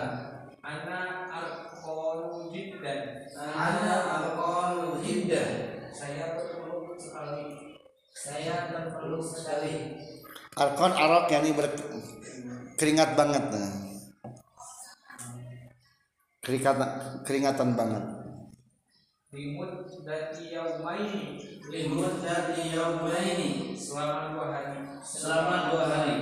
anak 0.63 1.11
alkohol 1.27 2.47
dan 2.79 2.99
Ana 3.35 3.95
alqalu 4.07 5.03
jiddan. 5.03 5.83
saya 5.91 6.39
berpeluk 6.39 6.95
sekali 6.95 7.75
saya 8.15 8.71
berpeluk 8.71 9.25
sekali 9.25 9.99
Arkon 10.55 10.91
arok 10.95 11.27
yani 11.31 11.51
ber 11.51 11.67
keringat 12.79 13.15
banget 13.19 13.43
nah. 13.51 13.71
Keringatan 16.41 16.89
keringatan 17.21 17.77
banget. 17.77 18.20
Limut 19.31 19.71
dati 20.03 20.51
yaumaini 20.51 21.39
Limut 21.71 22.19
dari 22.19 22.75
yaumaini. 22.75 23.71
selama 23.79 24.35
dua 24.35 24.45
hari 24.51 24.79
Selama 24.99 25.71
dua 25.71 25.85
hari. 25.87 26.15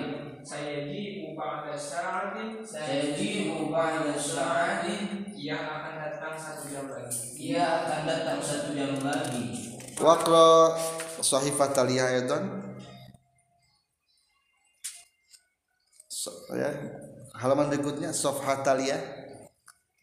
saya 0.46 0.86
jibu 0.86 1.34
ba'da 1.34 1.74
sa'atin 1.74 2.62
Saya 2.62 3.18
jibu 3.18 3.74
ba'da 3.74 4.14
sa'atin. 4.14 5.26
yang 5.34 5.66
akan 5.66 5.94
datang 5.98 6.36
satu 6.38 6.70
jam 6.70 6.86
lagi 6.86 7.18
Ia 7.50 7.66
akan 7.82 8.02
datang 8.06 8.40
satu 8.40 8.70
jam 8.78 8.94
lagi. 9.02 9.44
Waqra 10.00 10.80
sahifat 11.20 11.76
aliyah 11.76 12.08
aidan. 12.14 12.44
So, 16.08 16.32
ya. 16.56 16.72
Halaman 17.36 17.68
berikutnya 17.68 18.16
safhat 18.16 18.64
aliyah. 18.64 19.00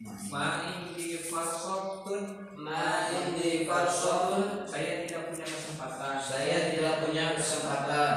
Ma 0.04 0.60
indi 0.68 1.16
farsotun 1.16 2.52
Ma 2.60 3.08
indi 3.08 3.64
farsotun 3.64 4.68
Saya 4.68 5.08
tidak 5.08 5.32
punya 5.32 5.46
kesempatan. 5.48 6.14
Saya 6.20 6.56
tidak 6.76 6.94
punya 7.08 7.32
kesempatan. 7.32 8.14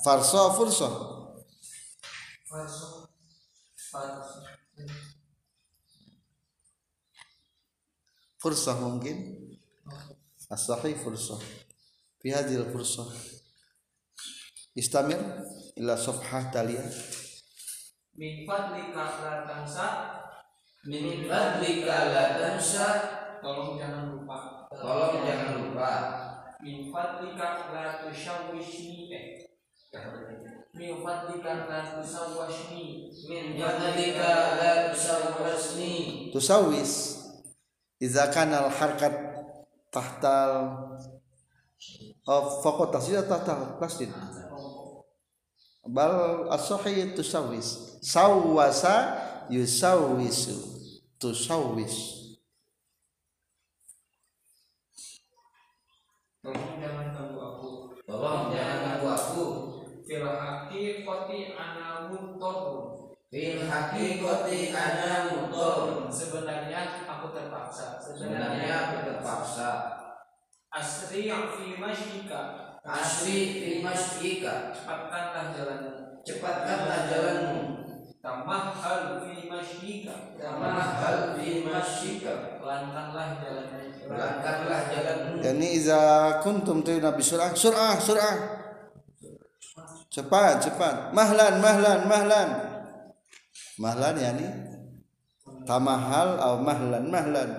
Farso 0.00 0.42
furso 0.56 0.88
Farsot 2.48 3.08
furso 8.38 8.72
mungkin? 8.78 9.16
As-sahih 10.48 10.96
furso 10.96 11.36
fi 12.22 12.32
hadhihi 12.32 12.72
furso 12.72 13.12
istamir 14.72 15.20
ila 15.76 15.92
safhah 15.92 16.48
taliyah 16.48 16.88
Min 18.16 18.48
fadlika 18.48 19.04
la 19.20 19.34
tansa 19.44 19.86
Min 20.86 21.26
fadlika 21.26 21.96
la 22.14 22.24
tansa. 22.38 22.88
Tolong 23.42 23.78
jangan 23.78 24.14
lupa. 24.14 24.68
Tolong 24.70 25.26
jangan 25.26 25.50
lupa. 25.64 25.92
Min 26.62 26.90
fadlika 26.90 27.70
la 27.70 28.02
tushawishni 28.02 29.10
Eh 29.14 29.48
Min 30.74 31.02
fadlika 31.02 31.66
la 31.70 31.80
tusawwashni 31.96 33.10
Min 33.30 33.58
fadlika 33.58 34.58
la 34.58 34.72
tusawwasni 34.90 36.28
tusawis 36.34 37.24
idza 37.98 38.30
kana 38.30 38.66
al 38.66 38.70
harkat 38.70 39.14
tahtal 39.90 40.52
oh 42.28 42.44
faqat 42.62 42.88
tasjid 42.94 43.16
atau 43.18 43.40
tahtal 43.42 43.80
tasjid 43.80 44.10
bal 45.88 46.46
as-sahih 46.52 47.16
tusawis 47.16 47.98
sawwasa 48.04 49.16
yusawwisu 49.50 50.56
tusawwis 51.18 52.18
Tolong 56.38 56.80
jangan 56.80 57.12
ganggu 57.12 57.36
aku. 57.36 57.70
Tolong 58.08 58.54
jangan 58.54 58.78
ganggu 58.80 59.08
aku. 59.10 59.44
Fil 60.06 60.24
haqiqati 60.24 61.52
ana 61.52 62.08
muntarun 62.08 63.12
Fil 63.28 63.68
haqiqati 63.68 64.72
ana 64.72 65.28
mutor 65.28 66.08
Sebenarnya 66.08 67.04
aku 67.04 67.36
terpaksa. 67.36 68.00
Sebenarnya 68.00 68.72
aku 68.72 68.96
terpaksa. 69.04 69.68
Asri 70.72 71.28
yang 71.28 71.52
fi 71.52 71.76
masyika. 71.76 72.40
Asri 72.88 73.60
fi 73.60 73.70
masjika 73.84 74.72
Cepatkanlah 74.72 75.52
jalanmu. 75.52 76.24
Cepatkanlah 76.24 76.87
masyika 80.68 81.00
Tamahal 81.00 81.18
fi 81.36 81.48
masjika 81.64 82.32
Pelankanlah 82.60 83.28
jalanmu 83.40 83.78
Belakanglah 84.08 84.82
jalanmu 84.88 85.28
yani 85.44 85.66
idza 85.78 86.00
kuntum 86.42 86.82
tu'minu 86.82 87.12
bi 87.14 87.22
sur'ah 87.22 87.52
sur'ah 87.54 87.96
sur'ah. 88.00 88.36
Cepat 90.08 90.64
cepat. 90.64 91.12
Mahlan 91.12 91.60
mahlan 91.60 92.00
mahlan. 92.08 92.48
Mahlan 93.78 94.14
yani? 94.18 94.48
Tamahal 95.68 96.40
atau 96.40 96.58
mahlan 96.64 97.04
mahlan. 97.12 97.50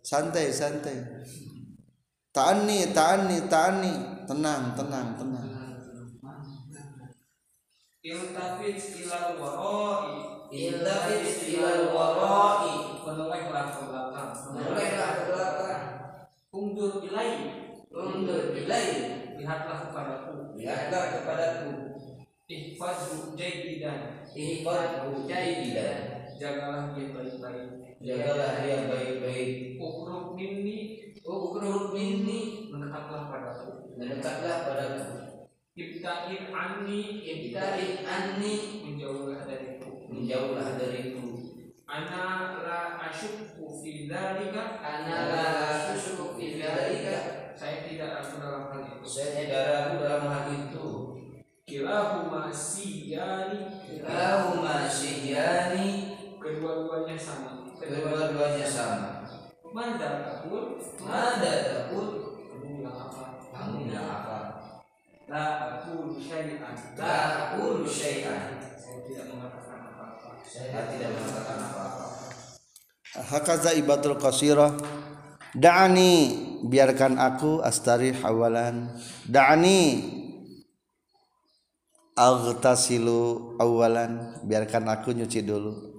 Santai 0.00 0.54
santai. 0.54 1.02
Ta'anni 2.30 2.94
ta'anni 2.94 3.50
ta'anni. 3.50 3.92
Tenang 4.26 4.74
tenang 4.78 5.08
tenang. 5.18 5.48
Iltafit 8.06 8.78
ilal 9.02 9.34
warai 9.42 10.35
Iltafit 10.50 11.50
ilal 11.50 11.90
warai. 11.90 13.02
Menolehlah 13.02 13.64
ke 13.74 13.80
belakang. 13.90 14.30
Menolehlah 14.54 15.10
ke 15.10 15.22
belakang. 15.30 15.82
Undur 16.54 17.02
ilai 17.02 17.30
Undur 17.90 18.54
bilai 18.54 18.86
Lihatlah 19.36 19.90
kepadaku. 19.90 20.58
Lihatlah 20.58 21.04
kepadaku. 21.18 21.70
Ihfazhu 22.46 23.34
jayyidan. 23.34 24.22
Ihfadhu 24.30 25.26
jaidan 25.26 26.16
Jagalah 26.36 26.92
dia 26.92 27.16
baik-baik. 27.16 27.96
Jagalah 28.04 28.60
dia 28.60 28.86
baik-baik. 28.86 29.80
Ukruk 29.80 30.36
minni. 30.36 30.78
Ukrut 31.24 31.96
minni. 31.96 32.68
Mendekatlah 32.68 33.32
padaku. 33.32 33.96
Mendekatlah 33.96 34.56
padaku. 34.68 35.04
Ibta'in 35.76 36.52
anni. 36.52 37.02
Ibta'in 37.24 38.04
anni. 38.04 38.54
Menjauhlah 38.84 39.48
dariku 39.48 39.75
Menjauhlah 40.06 40.78
dariku. 40.78 41.36
Ana 41.86 42.58
la 42.66 42.80
asyukku 43.10 43.78
fi 43.78 44.10
dhalika 44.10 44.82
Ana 44.82 45.30
la 45.30 45.46
susu 45.86 46.34
fi 46.34 46.58
dhalika 46.58 47.54
Saya 47.54 47.86
tidak 47.86 48.20
ragu 48.20 48.42
dalam 48.42 48.62
hal 48.70 48.82
itu. 48.90 49.06
Saya 49.06 49.28
tidak 49.38 49.62
ragu 49.70 49.96
dalam 50.02 50.24
hal 50.26 50.46
itu. 50.50 50.88
Kilahuma 51.66 52.50
siyani 52.50 53.70
Lahuma 54.02 54.86
sihyani 54.86 56.14
Kedua-duanya 56.42 57.16
sama. 57.18 57.70
Kedua-duanya 57.78 58.66
sama. 58.66 59.26
Mada 59.74 60.10
takut? 60.22 60.78
Mada 61.02 61.52
takut? 61.66 62.10
Kamu 62.48 62.80
bilang 62.80 62.98
apa? 63.10 63.24
Kamu 63.50 63.72
bilang 63.84 64.08
apa 64.08 64.36
La 65.26 65.82
aku 65.82 66.14
syai'an. 66.22 66.70
La 66.94 67.14
aqulu 67.50 67.82
syai'an. 67.82 68.62
Saya 68.62 69.02
tidak 69.02 69.34
mengatakan 69.34 69.65
Apa-apa. 70.46 72.06
Hakaza 73.26 73.74
ibadul 73.74 74.14
qasirah. 74.20 74.78
Da'ani 75.56 76.36
biarkan 76.68 77.16
aku 77.16 77.64
astari 77.64 78.12
awalan 78.20 78.92
da'ani 79.24 80.04
aghtasilu 82.12 83.56
awalan 83.56 84.44
biarkan 84.44 84.84
aku 84.92 85.16
nyuci 85.16 85.40
dulu. 85.40 85.96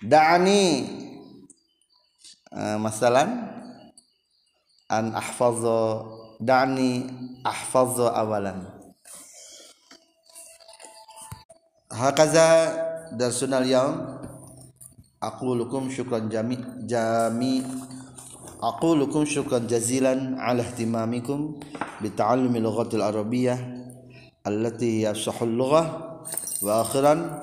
Da'ani 0.00 0.88
uh, 2.56 2.80
masalan 2.80 3.52
an 4.88 5.12
ahfadha 5.12 6.08
da'ni 6.40 7.04
ahfadha 7.44 8.16
awalan 8.16 8.64
hakaza 11.92 12.48
darsunal 13.14 13.62
yaum 13.62 14.02
aqulukum 15.20 15.86
syukran 15.92 16.26
jami 16.32 16.58
jami 16.88 17.62
aqulukum 18.58 19.22
syukran 19.28 19.68
jazilan 19.68 20.34
ala 20.40 20.64
ihtimamikum 20.64 21.60
bi 22.02 22.08
ta'allumi 22.10 22.58
lughatil 22.58 23.04
arabiyyah 23.04 23.58
allati 24.48 25.02
hiya 25.04 25.12
sahul 25.12 25.52
lughah 25.52 25.86
wa 26.64 26.80
akhiran 26.80 27.36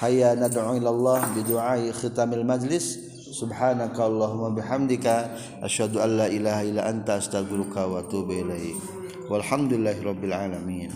hayya 0.00 0.32
nad'u 0.32 0.80
ila 0.80 0.88
Allah 0.88 1.20
bi 1.36 1.44
du'ai 1.44 1.92
khitamil 1.92 2.46
majlis 2.48 2.96
subhanaka 3.36 4.08
allahumma 4.08 4.56
bihamdika 4.56 5.28
asyhadu 5.60 6.00
an 6.00 6.24
la 6.24 6.26
ilaha 6.32 6.64
illa 6.64 6.88
anta 6.88 7.20
astaghfiruka 7.20 7.84
wa 7.84 8.00
atubu 8.00 8.32
ilaik 8.32 8.80
walhamdulillahi 9.28 10.00
rabbil 10.00 10.32
alamin 10.32 10.88